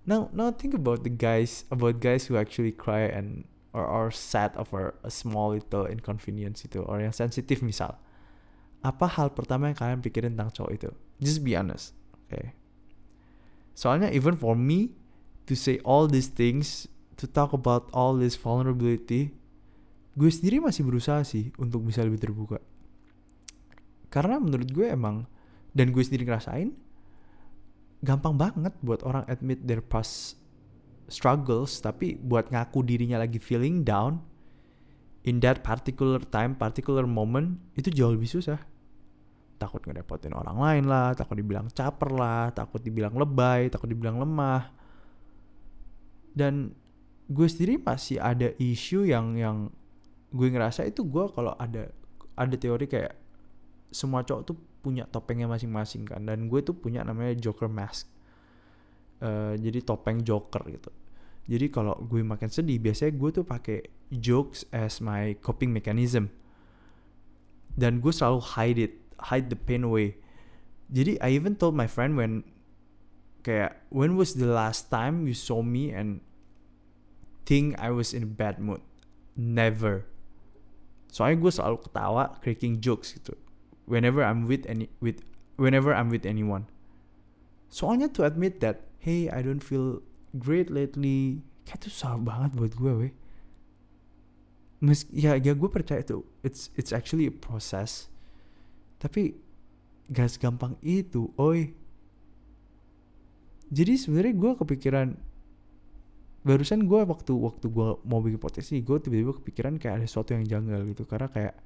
Now 0.08 0.32
now 0.32 0.48
think 0.48 0.72
about 0.72 1.04
the 1.04 1.12
guys 1.12 1.68
about 1.68 2.00
guys 2.00 2.32
who 2.32 2.40
actually 2.40 2.72
cry 2.72 3.12
and 3.12 3.44
or 3.76 3.84
are 3.84 4.08
sad 4.08 4.56
over 4.56 4.96
a 5.04 5.12
small 5.12 5.52
little 5.52 5.84
inconvenience 5.84 6.64
itu 6.64 6.80
or 6.80 7.04
yang 7.04 7.12
sensitif 7.12 7.60
misal. 7.60 8.00
Apa 8.80 9.04
hal 9.04 9.36
pertama 9.36 9.68
yang 9.68 9.76
kalian 9.76 10.00
pikirin 10.00 10.32
tentang 10.32 10.48
cowok 10.48 10.72
itu? 10.72 10.90
Just 11.20 11.44
be 11.44 11.52
honest 11.52 11.92
oke 12.32 12.40
okay. 12.40 12.56
Soalnya 13.72 14.12
even 14.12 14.36
for 14.36 14.56
me 14.56 14.92
to 15.48 15.56
say 15.56 15.80
all 15.82 16.06
these 16.06 16.28
things 16.28 16.86
to 17.16 17.24
talk 17.28 17.52
about 17.56 17.88
all 17.92 18.16
this 18.16 18.36
vulnerability 18.36 19.34
gue 20.12 20.28
sendiri 20.28 20.60
masih 20.60 20.84
berusaha 20.84 21.24
sih 21.24 21.56
untuk 21.56 21.88
bisa 21.88 22.04
lebih 22.04 22.20
terbuka. 22.20 22.60
Karena 24.12 24.36
menurut 24.36 24.68
gue 24.68 24.92
emang 24.92 25.24
dan 25.72 25.88
gue 25.88 26.04
sendiri 26.04 26.28
ngerasain 26.28 26.76
gampang 28.04 28.34
banget 28.36 28.74
buat 28.84 29.00
orang 29.06 29.24
admit 29.30 29.64
their 29.64 29.80
past 29.80 30.36
struggles 31.06 31.78
tapi 31.80 32.18
buat 32.18 32.50
ngaku 32.50 32.82
dirinya 32.84 33.22
lagi 33.22 33.38
feeling 33.38 33.86
down 33.86 34.20
in 35.22 35.38
that 35.38 35.62
particular 35.62 36.18
time 36.18 36.58
particular 36.58 37.06
moment 37.06 37.62
itu 37.78 37.94
jauh 37.94 38.12
lebih 38.12 38.28
susah 38.28 38.58
takut 39.62 39.78
ngerepotin 39.86 40.34
orang 40.34 40.58
lain 40.58 40.84
lah 40.90 41.14
takut 41.14 41.38
dibilang 41.38 41.70
caper 41.70 42.10
lah 42.10 42.50
takut 42.50 42.82
dibilang 42.82 43.14
lebay 43.14 43.70
takut 43.70 43.86
dibilang 43.86 44.18
lemah. 44.18 44.74
Dan 46.34 46.74
gue 47.30 47.46
sendiri 47.46 47.78
masih 47.78 48.18
ada 48.18 48.50
isu 48.58 49.06
yang 49.06 49.38
yang 49.38 49.70
gue 50.34 50.48
ngerasa 50.50 50.82
itu 50.82 51.06
gue 51.06 51.30
kalau 51.30 51.54
ada 51.54 51.94
ada 52.34 52.56
teori 52.58 52.90
kayak 52.90 53.14
semua 53.92 54.26
cowok 54.26 54.42
tuh 54.42 54.56
punya 54.82 55.06
topengnya 55.06 55.46
masing-masing 55.46 56.02
kan. 56.02 56.26
Dan 56.26 56.50
gue 56.50 56.60
tuh 56.66 56.74
punya 56.74 57.06
namanya 57.06 57.38
Joker 57.38 57.70
mask. 57.70 58.10
Uh, 59.22 59.54
jadi 59.54 59.78
topeng 59.86 60.26
Joker 60.26 60.66
gitu. 60.66 60.90
Jadi 61.46 61.66
kalau 61.74 61.98
gue 61.98 62.22
makin 62.22 62.50
sedih 62.50 62.78
biasanya 62.78 63.12
gue 63.18 63.30
tuh 63.34 63.44
pakai 63.46 63.82
jokes 64.14 64.62
as 64.70 65.02
my 65.02 65.34
coping 65.42 65.74
mechanism. 65.74 66.30
Dan 67.74 67.98
gue 67.98 68.12
selalu 68.14 68.40
hide 68.56 68.80
it 68.80 69.01
hide 69.30 69.48
the 69.50 69.58
pain 69.58 69.86
away. 69.86 70.18
Jadi 70.92 71.16
I 71.22 71.32
even 71.32 71.56
told 71.56 71.72
my 71.72 71.88
friend 71.88 72.18
when 72.18 72.44
kayak 73.42 73.80
when 73.90 74.14
was 74.14 74.36
the 74.38 74.46
last 74.46 74.92
time 74.92 75.26
you 75.26 75.34
saw 75.34 75.64
me 75.64 75.90
and 75.90 76.22
think 77.48 77.74
I 77.80 77.90
was 77.90 78.12
in 78.12 78.22
a 78.26 78.30
bad 78.30 78.60
mood? 78.60 78.84
Never. 79.34 80.04
Soalnya 81.08 81.40
gue 81.40 81.52
selalu 81.52 81.76
ketawa 81.88 82.24
cracking 82.44 82.84
jokes 82.84 83.16
gitu. 83.16 83.36
Whenever 83.88 84.20
I'm 84.22 84.44
with 84.44 84.68
any 84.68 84.92
with 85.00 85.24
whenever 85.56 85.96
I'm 85.96 86.12
with 86.12 86.28
anyone. 86.28 86.68
Soalnya 87.72 88.12
to 88.20 88.28
admit 88.28 88.60
that 88.60 88.84
hey 89.00 89.32
I 89.32 89.40
don't 89.40 89.64
feel 89.64 90.04
great 90.36 90.68
lately 90.68 91.40
kayak 91.64 91.88
itu 91.88 91.88
susah 91.88 92.20
banget 92.20 92.52
buat 92.52 92.72
gue 92.76 92.92
weh. 92.92 93.12
Mes 94.84 95.08
ya 95.08 95.40
ya 95.40 95.56
gue 95.56 95.70
percaya 95.72 96.04
itu 96.04 96.20
it's 96.44 96.68
it's 96.76 96.92
actually 96.92 97.24
a 97.24 97.34
process 97.34 98.11
tapi 99.02 99.34
gak 100.06 100.30
segampang 100.30 100.78
itu 100.78 101.34
oi. 101.34 101.74
Jadi 103.72 103.98
sebenarnya 103.98 104.34
gue 104.38 104.52
kepikiran 104.62 105.08
barusan 106.46 106.86
gue 106.86 107.00
waktu 107.02 107.32
waktu 107.34 107.66
gue 107.66 107.88
mau 108.06 108.22
bikin 108.22 108.38
podcast 108.38 108.70
ini 108.70 108.82
gue 108.82 108.98
tiba-tiba 109.02 109.34
kepikiran 109.42 109.78
kayak 109.82 110.02
ada 110.02 110.06
sesuatu 110.06 110.38
yang 110.38 110.46
janggal 110.46 110.86
gitu. 110.86 111.02
Karena 111.02 111.26
kayak 111.26 111.58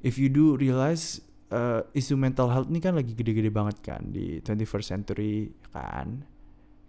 if 0.00 0.16
you 0.16 0.32
do 0.32 0.56
realize 0.56 1.20
uh, 1.52 1.84
isu 1.92 2.16
mental 2.16 2.48
health 2.48 2.72
ini 2.72 2.80
kan 2.80 2.96
lagi 2.96 3.12
gede-gede 3.12 3.52
banget 3.52 3.84
kan 3.84 4.08
di 4.08 4.40
21st 4.40 4.86
century 4.88 5.52
kan. 5.76 6.24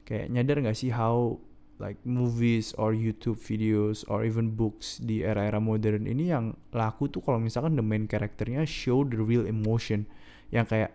Kayak 0.08 0.32
nyadar 0.32 0.64
gak 0.64 0.80
sih 0.80 0.96
how 0.96 1.36
like 1.84 2.00
movies 2.08 2.72
or 2.80 2.96
YouTube 2.96 3.36
videos 3.36 4.08
or 4.08 4.24
even 4.24 4.56
books 4.56 5.04
di 5.04 5.20
era-era 5.20 5.60
modern 5.60 6.08
ini 6.08 6.32
yang 6.32 6.56
laku 6.72 7.12
tuh 7.12 7.20
kalau 7.20 7.44
misalkan 7.44 7.76
the 7.76 7.84
main 7.84 8.08
karakternya 8.08 8.64
show 8.64 9.04
the 9.04 9.20
real 9.20 9.44
emotion. 9.44 10.08
Yang 10.48 10.66
kayak 10.72 10.92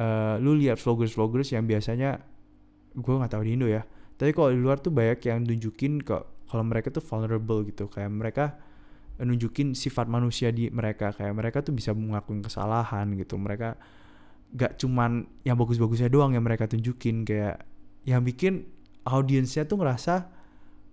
uh, 0.00 0.40
lu 0.40 0.56
lihat 0.56 0.80
vloggers-vloggers 0.80 1.52
yang 1.52 1.68
biasanya 1.68 2.24
gue 2.96 3.12
nggak 3.12 3.36
tahu 3.36 3.44
di 3.44 3.52
Indo 3.52 3.68
ya 3.68 3.84
tapi 4.16 4.32
kalau 4.32 4.48
di 4.48 4.58
luar 4.58 4.80
tuh 4.80 4.92
banyak 4.92 5.20
yang 5.28 5.44
nunjukin 5.44 6.00
kok 6.00 6.48
kalau 6.48 6.64
mereka 6.64 6.88
tuh 6.88 7.04
vulnerable 7.04 7.60
gitu. 7.68 7.84
Kayak 7.92 8.10
mereka 8.12 8.44
nunjukin 9.20 9.76
sifat 9.76 10.08
manusia 10.08 10.48
di 10.48 10.72
mereka. 10.72 11.12
Kayak 11.12 11.34
mereka 11.36 11.58
tuh 11.60 11.76
bisa 11.76 11.92
mengakuin 11.92 12.40
kesalahan 12.40 13.12
gitu. 13.12 13.36
Mereka 13.36 13.76
gak 14.56 14.80
cuman 14.80 15.28
yang 15.44 15.60
bagus-bagusnya 15.60 16.08
doang 16.08 16.32
yang 16.32 16.44
mereka 16.44 16.64
tunjukin. 16.64 17.28
Kayak 17.28 17.68
yang 18.08 18.24
bikin 18.24 18.64
audiensnya 19.06 19.64
tuh 19.64 19.78
ngerasa 19.78 20.26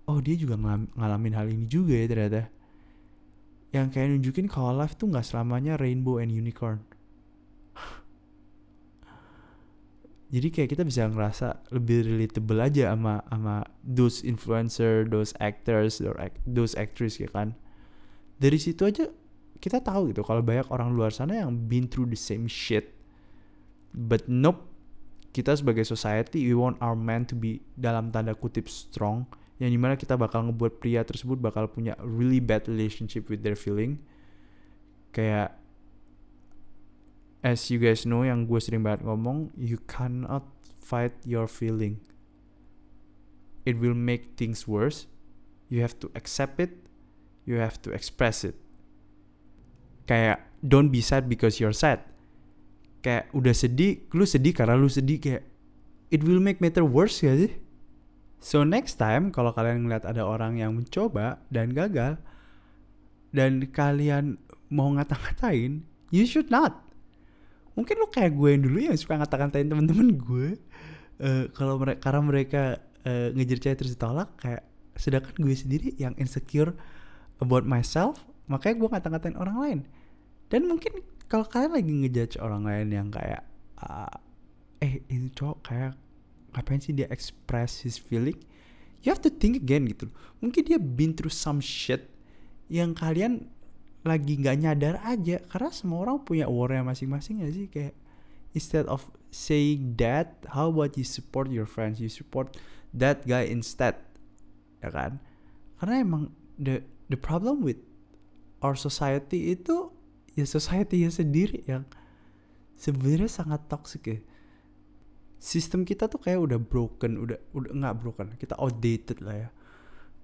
oh 0.06 0.18
dia 0.22 0.38
juga 0.38 0.54
ngalamin 0.94 1.34
hal 1.34 1.50
ini 1.50 1.66
juga 1.66 1.98
ya 1.98 2.06
ternyata 2.06 2.46
yang 3.74 3.90
kayak 3.90 4.14
nunjukin 4.14 4.46
kalau 4.46 4.70
life 4.70 4.94
tuh 4.94 5.10
nggak 5.10 5.26
selamanya 5.26 5.74
rainbow 5.74 6.22
and 6.22 6.30
unicorn 6.30 6.78
jadi 10.34 10.46
kayak 10.50 10.78
kita 10.78 10.82
bisa 10.86 11.10
ngerasa 11.10 11.66
lebih 11.74 12.06
relatable 12.06 12.58
aja 12.62 12.90
sama 12.94 13.22
sama 13.30 13.62
those 13.86 14.26
influencer, 14.26 15.06
those 15.06 15.30
actors, 15.38 16.02
those 16.42 16.74
actress 16.74 17.22
ya 17.22 17.30
kan. 17.30 17.54
Dari 18.42 18.58
situ 18.58 18.82
aja 18.82 19.06
kita 19.62 19.78
tahu 19.78 20.10
gitu 20.10 20.26
kalau 20.26 20.42
banyak 20.42 20.66
orang 20.74 20.90
luar 20.90 21.14
sana 21.14 21.38
yang 21.38 21.54
been 21.70 21.86
through 21.86 22.10
the 22.10 22.18
same 22.18 22.50
shit. 22.50 22.98
But 23.94 24.26
nope, 24.26 24.73
kita 25.34 25.58
sebagai 25.58 25.82
society 25.82 26.46
we 26.46 26.54
want 26.54 26.78
our 26.78 26.94
man 26.94 27.26
to 27.26 27.34
be 27.34 27.58
dalam 27.74 28.14
tanda 28.14 28.38
kutip 28.38 28.70
strong. 28.70 29.26
Yang 29.58 29.70
di 29.74 29.78
mana 29.82 29.94
kita 29.98 30.14
bakal 30.14 30.46
ngebuat 30.46 30.78
pria 30.78 31.02
tersebut 31.02 31.42
bakal 31.42 31.66
punya 31.66 31.98
really 32.06 32.38
bad 32.38 32.70
relationship 32.70 33.26
with 33.26 33.42
their 33.42 33.58
feeling. 33.58 33.98
Kayak 35.10 35.58
as 37.42 37.66
you 37.66 37.82
guys 37.82 38.06
know 38.06 38.22
yang 38.22 38.46
gue 38.46 38.62
sering 38.62 38.86
banget 38.86 39.02
ngomong 39.02 39.50
you 39.58 39.82
cannot 39.90 40.46
fight 40.78 41.18
your 41.26 41.50
feeling. 41.50 41.98
It 43.66 43.82
will 43.82 43.98
make 43.98 44.38
things 44.38 44.70
worse. 44.70 45.10
You 45.66 45.82
have 45.82 45.98
to 45.98 46.14
accept 46.14 46.62
it. 46.62 46.78
You 47.42 47.58
have 47.58 47.82
to 47.82 47.90
express 47.90 48.46
it. 48.46 48.54
Kayak 50.06 50.46
don't 50.62 50.94
be 50.94 51.02
sad 51.02 51.26
because 51.26 51.58
you're 51.58 51.74
sad 51.74 52.13
kayak 53.04 53.28
udah 53.36 53.52
sedih 53.52 54.08
lu 54.16 54.24
sedih 54.24 54.56
karena 54.56 54.80
lu 54.80 54.88
sedih 54.88 55.20
kayak 55.20 55.44
it 56.08 56.24
will 56.24 56.40
make 56.40 56.64
matter 56.64 56.80
worse 56.80 57.20
ya 57.20 57.36
sih? 57.36 57.52
So 58.40 58.64
next 58.64 58.96
time 58.96 59.28
kalau 59.28 59.52
kalian 59.52 59.84
ngeliat 59.84 60.08
ada 60.08 60.24
orang 60.24 60.56
yang 60.56 60.72
mencoba 60.72 61.44
dan 61.52 61.76
gagal 61.76 62.16
dan 63.36 63.68
kalian 63.68 64.40
mau 64.72 64.88
ngata-ngatain 64.96 65.84
you 66.08 66.24
should 66.24 66.48
not. 66.48 66.80
Mungkin 67.76 68.00
lo 68.00 68.08
kayak 68.08 68.32
gue 68.32 68.48
yang 68.54 68.62
dulu 68.64 68.78
yang 68.80 68.96
suka 68.96 69.20
ngata-ngatain 69.20 69.68
temen-temen 69.68 70.08
gue 70.16 70.48
uh, 71.20 71.44
kalau 71.52 71.76
mereka 71.76 72.00
karena 72.08 72.20
mereka 72.24 72.62
uh, 73.04 73.28
ngejar 73.34 73.58
cewek 73.60 73.76
terus 73.84 73.92
ditolak 73.98 74.32
kayak 74.40 74.62
sedangkan 74.94 75.34
gue 75.36 75.56
sendiri 75.58 75.88
yang 75.98 76.14
insecure 76.16 76.72
about 77.42 77.66
myself 77.66 78.22
makanya 78.46 78.76
gue 78.80 78.88
ngata-ngatain 78.88 79.36
orang 79.36 79.56
lain. 79.60 79.80
Dan 80.52 80.68
mungkin 80.68 81.00
kalau 81.34 81.50
kalian 81.50 81.74
lagi 81.74 81.90
ngejudge 81.90 82.38
orang 82.38 82.62
lain 82.62 82.94
yang 82.94 83.08
kayak 83.10 83.42
uh, 83.82 84.06
eh 84.78 85.02
ini 85.10 85.34
cowok 85.34 85.66
kayak 85.66 85.98
ngapain 86.54 86.78
sih 86.78 86.94
dia 86.94 87.10
express 87.10 87.82
his 87.82 87.98
feeling? 87.98 88.38
You 89.02 89.10
have 89.10 89.18
to 89.26 89.34
think 89.34 89.58
again 89.58 89.90
gitu. 89.90 90.14
Mungkin 90.38 90.62
dia 90.62 90.78
been 90.78 91.10
through 91.18 91.34
some 91.34 91.58
shit 91.58 92.06
yang 92.70 92.94
kalian 92.94 93.50
lagi 94.06 94.38
nggak 94.38 94.62
nyadar 94.62 95.02
aja. 95.02 95.42
Karena 95.50 95.74
semua 95.74 96.06
orang 96.06 96.22
punya 96.22 96.46
warnya 96.46 96.86
masing-masing 96.86 97.42
ya 97.42 97.50
sih? 97.50 97.66
Kayak 97.66 97.98
instead 98.54 98.86
of 98.86 99.10
saying 99.34 99.98
that 99.98 100.38
how 100.54 100.70
about 100.70 100.94
you 100.94 101.02
support 101.02 101.50
your 101.50 101.66
friends? 101.66 101.98
You 101.98 102.14
support 102.14 102.54
that 102.94 103.26
guy 103.26 103.50
instead. 103.50 103.98
Ya 104.78 104.94
kan? 104.94 105.18
Karena 105.82 105.98
emang 105.98 106.30
the 106.62 106.86
the 107.10 107.18
problem 107.18 107.66
with 107.66 107.82
our 108.62 108.78
society 108.78 109.50
itu 109.50 109.90
ya 110.34 110.46
society 110.46 111.06
ya 111.06 111.10
sendiri 111.10 111.62
yang 111.66 111.86
sebenarnya 112.74 113.30
sangat 113.30 113.66
toxic 113.70 114.02
ya. 114.06 114.18
Sistem 115.38 115.84
kita 115.86 116.08
tuh 116.08 116.18
kayak 116.18 116.40
udah 116.40 116.58
broken 116.58 117.20
udah 117.20 117.38
udah 117.54 117.70
nggak 117.74 117.94
broken 118.00 118.26
kita 118.36 118.58
outdated 118.58 119.22
lah 119.22 119.46
ya. 119.46 119.48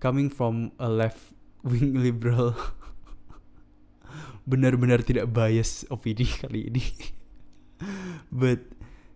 Coming 0.01 0.33
from 0.33 0.75
a 0.81 0.89
left 0.91 1.33
wing 1.63 1.97
liberal. 2.05 2.57
Benar-benar 4.49 5.07
tidak 5.07 5.31
bias 5.31 5.87
opini 5.93 6.27
kali 6.43 6.73
ini. 6.73 6.85
But 8.33 8.67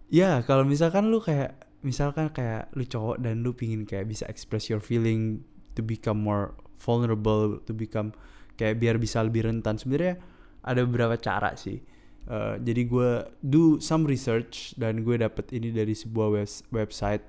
ya 0.08 0.20
yeah, 0.20 0.34
kalau 0.46 0.62
misalkan 0.62 1.10
lu 1.10 1.18
kayak 1.18 1.58
misalkan 1.84 2.32
kayak 2.32 2.72
lu 2.72 2.86
cowok 2.86 3.20
dan 3.20 3.44
lu 3.44 3.52
pingin 3.52 3.84
kayak 3.84 4.08
bisa 4.08 4.24
express 4.30 4.72
your 4.72 4.80
feeling 4.80 5.44
to 5.76 5.84
become 5.84 6.20
more 6.22 6.56
vulnerable 6.80 7.60
to 7.64 7.72
become 7.76 8.12
kayak 8.60 8.78
biar 8.78 9.00
bisa 9.00 9.24
lebih 9.24 9.48
rentan. 9.48 9.80
Sebenarnya 9.80 10.20
ada 10.64 10.80
beberapa 10.82 11.14
cara 11.20 11.52
sih. 11.54 11.78
Uh, 12.24 12.56
jadi 12.56 12.88
gue 12.88 13.10
do 13.44 13.76
some 13.84 14.08
research 14.08 14.72
dan 14.80 15.04
gue 15.04 15.20
dapet 15.20 15.52
ini 15.52 15.68
dari 15.68 15.92
sebuah 15.92 16.40
web 16.40 16.48
website 16.72 17.20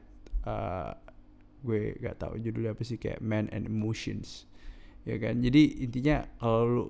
uh, 0.47 0.95
gue 1.67 1.99
gak 1.99 2.23
tahu 2.23 2.39
judulnya 2.39 2.71
apa 2.71 2.83
sih 2.87 2.95
kayak 2.95 3.19
Man 3.19 3.51
and 3.51 3.67
Emotions. 3.67 4.47
Ya 5.03 5.19
kan? 5.19 5.43
Jadi 5.43 5.83
intinya 5.83 6.23
kalau 6.39 6.63
lu 6.63 6.83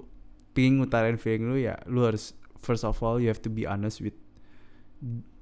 pingin 0.53 0.79
ngutarin 0.79 1.17
feeling 1.17 1.49
lu 1.49 1.57
ya 1.57 1.75
lu 1.89 2.05
harus 2.05 2.37
first 2.61 2.85
of 2.85 2.95
all 3.01 3.17
you 3.17 3.27
have 3.27 3.41
to 3.41 3.51
be 3.51 3.65
honest 3.65 3.99
with 3.99 4.15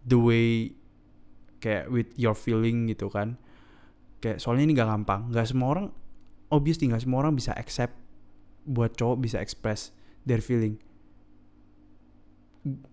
the 0.08 0.18
way 0.18 0.74
kayak 1.60 1.92
with 1.92 2.08
your 2.16 2.34
feeling 2.34 2.88
gitu 2.88 3.12
kan. 3.12 3.36
Kayak 4.24 4.40
soalnya 4.40 4.72
ini 4.72 4.74
gak 4.80 4.88
gampang. 4.88 5.28
Gak 5.36 5.52
semua 5.52 5.68
orang 5.76 5.88
obviously 6.48 6.88
gak 6.88 7.04
semua 7.04 7.28
orang 7.28 7.36
bisa 7.36 7.52
accept 7.60 8.00
buat 8.64 8.96
cowok 8.96 9.20
bisa 9.20 9.44
express 9.44 9.92
their 10.24 10.40
feeling 10.40 10.80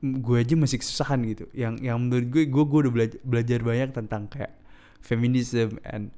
gue 0.02 0.37
aja 0.42 0.54
masih 0.59 0.83
kesusahan 0.83 1.22
gitu. 1.30 1.46
Yang 1.54 1.74
yang 1.87 1.98
menurut 2.02 2.26
gue 2.26 2.44
gue 2.50 2.64
gue 2.66 2.78
udah 2.87 2.92
belajar, 2.92 3.20
belajar 3.22 3.59
banyak 3.62 3.90
tentang 3.94 4.26
kayak 4.26 4.52
feminism 4.98 5.78
and 5.87 6.11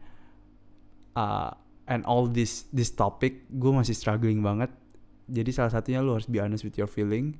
uh, 1.15 1.53
and 1.87 2.03
all 2.09 2.25
this 2.25 2.67
this 2.73 2.89
topic. 2.93 3.45
Gue 3.53 3.73
masih 3.77 3.93
struggling 3.93 4.41
banget. 4.41 4.73
Jadi 5.29 5.51
salah 5.53 5.73
satunya 5.73 6.01
lu 6.01 6.17
harus 6.17 6.29
be 6.29 6.41
honest 6.41 6.65
with 6.65 6.77
your 6.81 6.89
feeling. 6.89 7.37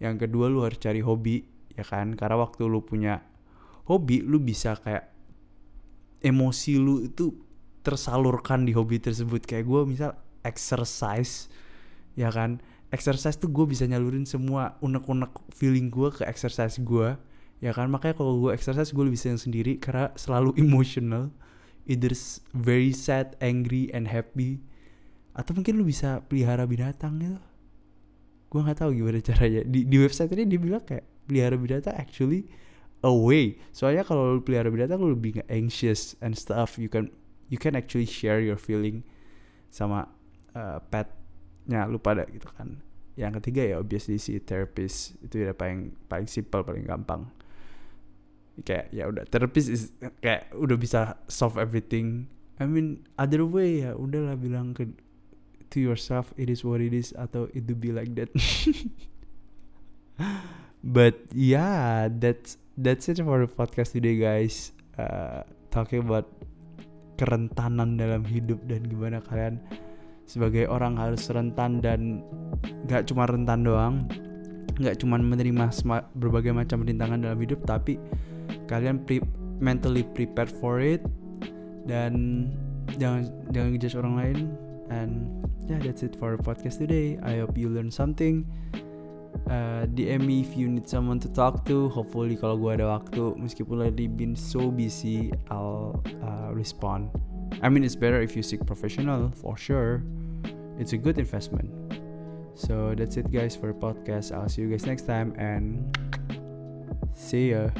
Yang 0.00 0.28
kedua 0.28 0.48
lu 0.48 0.64
harus 0.64 0.80
cari 0.80 1.04
hobi 1.04 1.44
ya 1.76 1.84
kan? 1.84 2.16
Karena 2.16 2.40
waktu 2.40 2.64
lu 2.64 2.80
punya 2.80 3.20
hobi 3.84 4.24
lu 4.24 4.40
bisa 4.40 4.80
kayak 4.80 5.12
emosi 6.24 6.80
lu 6.80 7.04
itu 7.04 7.36
tersalurkan 7.84 8.64
di 8.64 8.72
hobi 8.72 8.96
tersebut. 8.96 9.44
Kayak 9.44 9.68
gue 9.68 9.80
misal 9.84 10.12
exercise 10.40 11.52
ya 12.14 12.30
kan 12.30 12.62
exercise 12.94 13.34
tuh 13.34 13.50
gue 13.50 13.66
bisa 13.66 13.82
nyalurin 13.84 14.22
semua 14.22 14.78
unek-unek 14.78 15.50
feeling 15.50 15.90
gue 15.90 16.14
ke 16.14 16.22
exercise 16.22 16.78
gue 16.78 17.18
ya 17.58 17.74
kan? 17.74 17.90
Makanya 17.90 18.14
kalau 18.14 18.38
gue 18.38 18.54
exercise 18.54 18.94
gue 18.94 19.04
lebih 19.04 19.18
senang 19.18 19.42
sendiri 19.42 19.82
karena 19.82 20.14
selalu 20.14 20.54
emotional 20.62 21.34
either 21.90 22.14
very 22.54 22.94
sad 22.94 23.36
angry 23.42 23.90
and 23.92 24.08
happy 24.08 24.62
atau 25.34 25.52
mungkin 25.52 25.82
lu 25.82 25.84
bisa 25.84 26.22
pelihara 26.30 26.64
binatang 26.64 27.18
gitu. 27.18 27.40
Gue 28.48 28.60
nggak 28.62 28.78
tahu 28.86 28.94
gimana 28.94 29.18
caranya. 29.18 29.66
Di 29.66 29.82
di 29.82 29.96
website 29.98 30.30
ini 30.38 30.46
dia 30.46 30.60
bilang 30.62 30.84
kayak 30.86 31.04
pelihara 31.26 31.58
binatang 31.58 31.98
actually 31.98 32.46
a 33.02 33.10
way. 33.10 33.58
Soalnya 33.74 34.06
kalau 34.06 34.38
lu 34.38 34.40
pelihara 34.40 34.70
binatang 34.70 35.02
lu 35.02 35.12
lebih 35.12 35.42
gak 35.42 35.48
anxious 35.50 36.14
and 36.22 36.38
stuff. 36.38 36.78
You 36.78 36.86
can 36.86 37.10
you 37.50 37.58
can 37.58 37.74
actually 37.74 38.06
share 38.06 38.38
your 38.40 38.56
feeling 38.56 39.02
sama 39.74 40.06
uh, 40.54 40.78
petnya 41.64 41.88
lu 41.88 41.96
pada 41.96 42.28
gitu 42.28 42.44
kan. 42.52 42.76
Yang 43.16 43.40
ketiga 43.40 43.62
ya 43.64 43.76
obviously 43.80 44.20
si 44.20 44.36
therapist 44.36 45.16
itu 45.24 45.48
udah 45.48 45.56
paling 45.56 45.96
paling 46.12 46.28
simple 46.28 46.60
paling 46.60 46.84
gampang. 46.84 47.24
Kayak 48.60 48.92
ya 48.92 49.08
udah 49.08 49.24
therapist 49.32 49.72
is 49.72 49.90
kayak 50.20 50.52
udah 50.52 50.76
bisa 50.76 51.16
solve 51.26 51.56
everything. 51.56 52.28
I 52.60 52.68
mean 52.68 53.08
other 53.16 53.48
way 53.48 53.80
ya 53.80 53.96
udahlah 53.96 54.36
bilang 54.36 54.76
ke 54.76 54.92
to 55.72 55.80
yourself 55.80 56.36
it 56.36 56.52
is 56.52 56.62
what 56.62 56.84
it 56.84 56.92
is 56.92 57.16
atau 57.16 57.48
it 57.56 57.64
to 57.64 57.72
be 57.72 57.90
like 57.96 58.12
that. 58.20 58.28
But 60.84 61.32
yeah 61.32 62.12
that's 62.12 62.60
that's 62.76 63.08
it 63.08 63.24
for 63.24 63.40
the 63.40 63.48
podcast 63.48 63.96
today 63.96 64.20
guys. 64.20 64.76
Uh, 65.00 65.48
talking 65.72 66.04
about 66.04 66.28
kerentanan 67.16 67.96
dalam 67.96 68.22
hidup 68.22 68.62
dan 68.68 68.84
gimana 68.86 69.18
kalian 69.24 69.58
sebagai 70.24 70.68
orang 70.68 70.96
harus 70.96 71.28
rentan 71.28 71.84
dan 71.84 72.24
gak 72.88 73.08
cuma 73.08 73.28
rentan 73.28 73.60
doang 73.64 74.04
gak 74.80 74.98
cuma 74.98 75.20
menerima 75.20 75.70
berbagai 76.18 76.50
macam 76.50 76.82
rintangan 76.82 77.22
dalam 77.22 77.38
hidup 77.38 77.62
tapi 77.62 78.00
kalian 78.66 78.98
pre 79.06 79.22
mentally 79.62 80.02
prepared 80.02 80.50
for 80.50 80.82
it. 80.82 81.02
Dan 81.84 82.48
jangan 82.96 83.30
jangan 83.52 83.68
ngejudge 83.76 83.96
orang 83.98 84.14
lain. 84.16 84.38
And 84.92 85.12
yeah 85.64 85.80
that's 85.80 86.02
it 86.04 86.16
for 86.16 86.36
podcast 86.40 86.82
today. 86.82 87.20
I 87.22 87.44
hope 87.44 87.56
you 87.56 87.70
learn 87.70 87.92
something. 87.92 88.48
Uh, 89.50 89.84
DM 89.90 90.24
me 90.24 90.40
if 90.40 90.54
you 90.56 90.70
need 90.70 90.88
someone 90.88 91.20
to 91.20 91.28
talk 91.32 91.66
to. 91.68 91.90
Hopefully 91.92 92.38
kalau 92.38 92.56
gue 92.56 92.80
ada 92.80 92.86
waktu 92.88 93.34
meskipun 93.36 93.82
lagi 93.84 94.08
been 94.08 94.38
so 94.38 94.70
busy 94.70 95.34
I'll 95.50 96.00
uh, 96.22 96.54
respond 96.54 97.10
I 97.62 97.68
mean, 97.68 97.84
it's 97.84 97.96
better 97.96 98.20
if 98.20 98.36
you 98.36 98.42
seek 98.42 98.64
professional 98.66 99.30
for 99.30 99.56
sure. 99.56 100.02
It's 100.78 100.92
a 100.92 100.98
good 100.98 101.18
investment. 101.18 101.70
So 102.54 102.94
that's 102.96 103.16
it, 103.16 103.30
guys, 103.32 103.56
for 103.56 103.68
the 103.68 103.74
podcast. 103.74 104.32
I'll 104.32 104.48
see 104.48 104.62
you 104.62 104.70
guys 104.70 104.86
next 104.86 105.06
time 105.06 105.34
and 105.38 105.96
see 107.14 107.50
ya. 107.50 107.70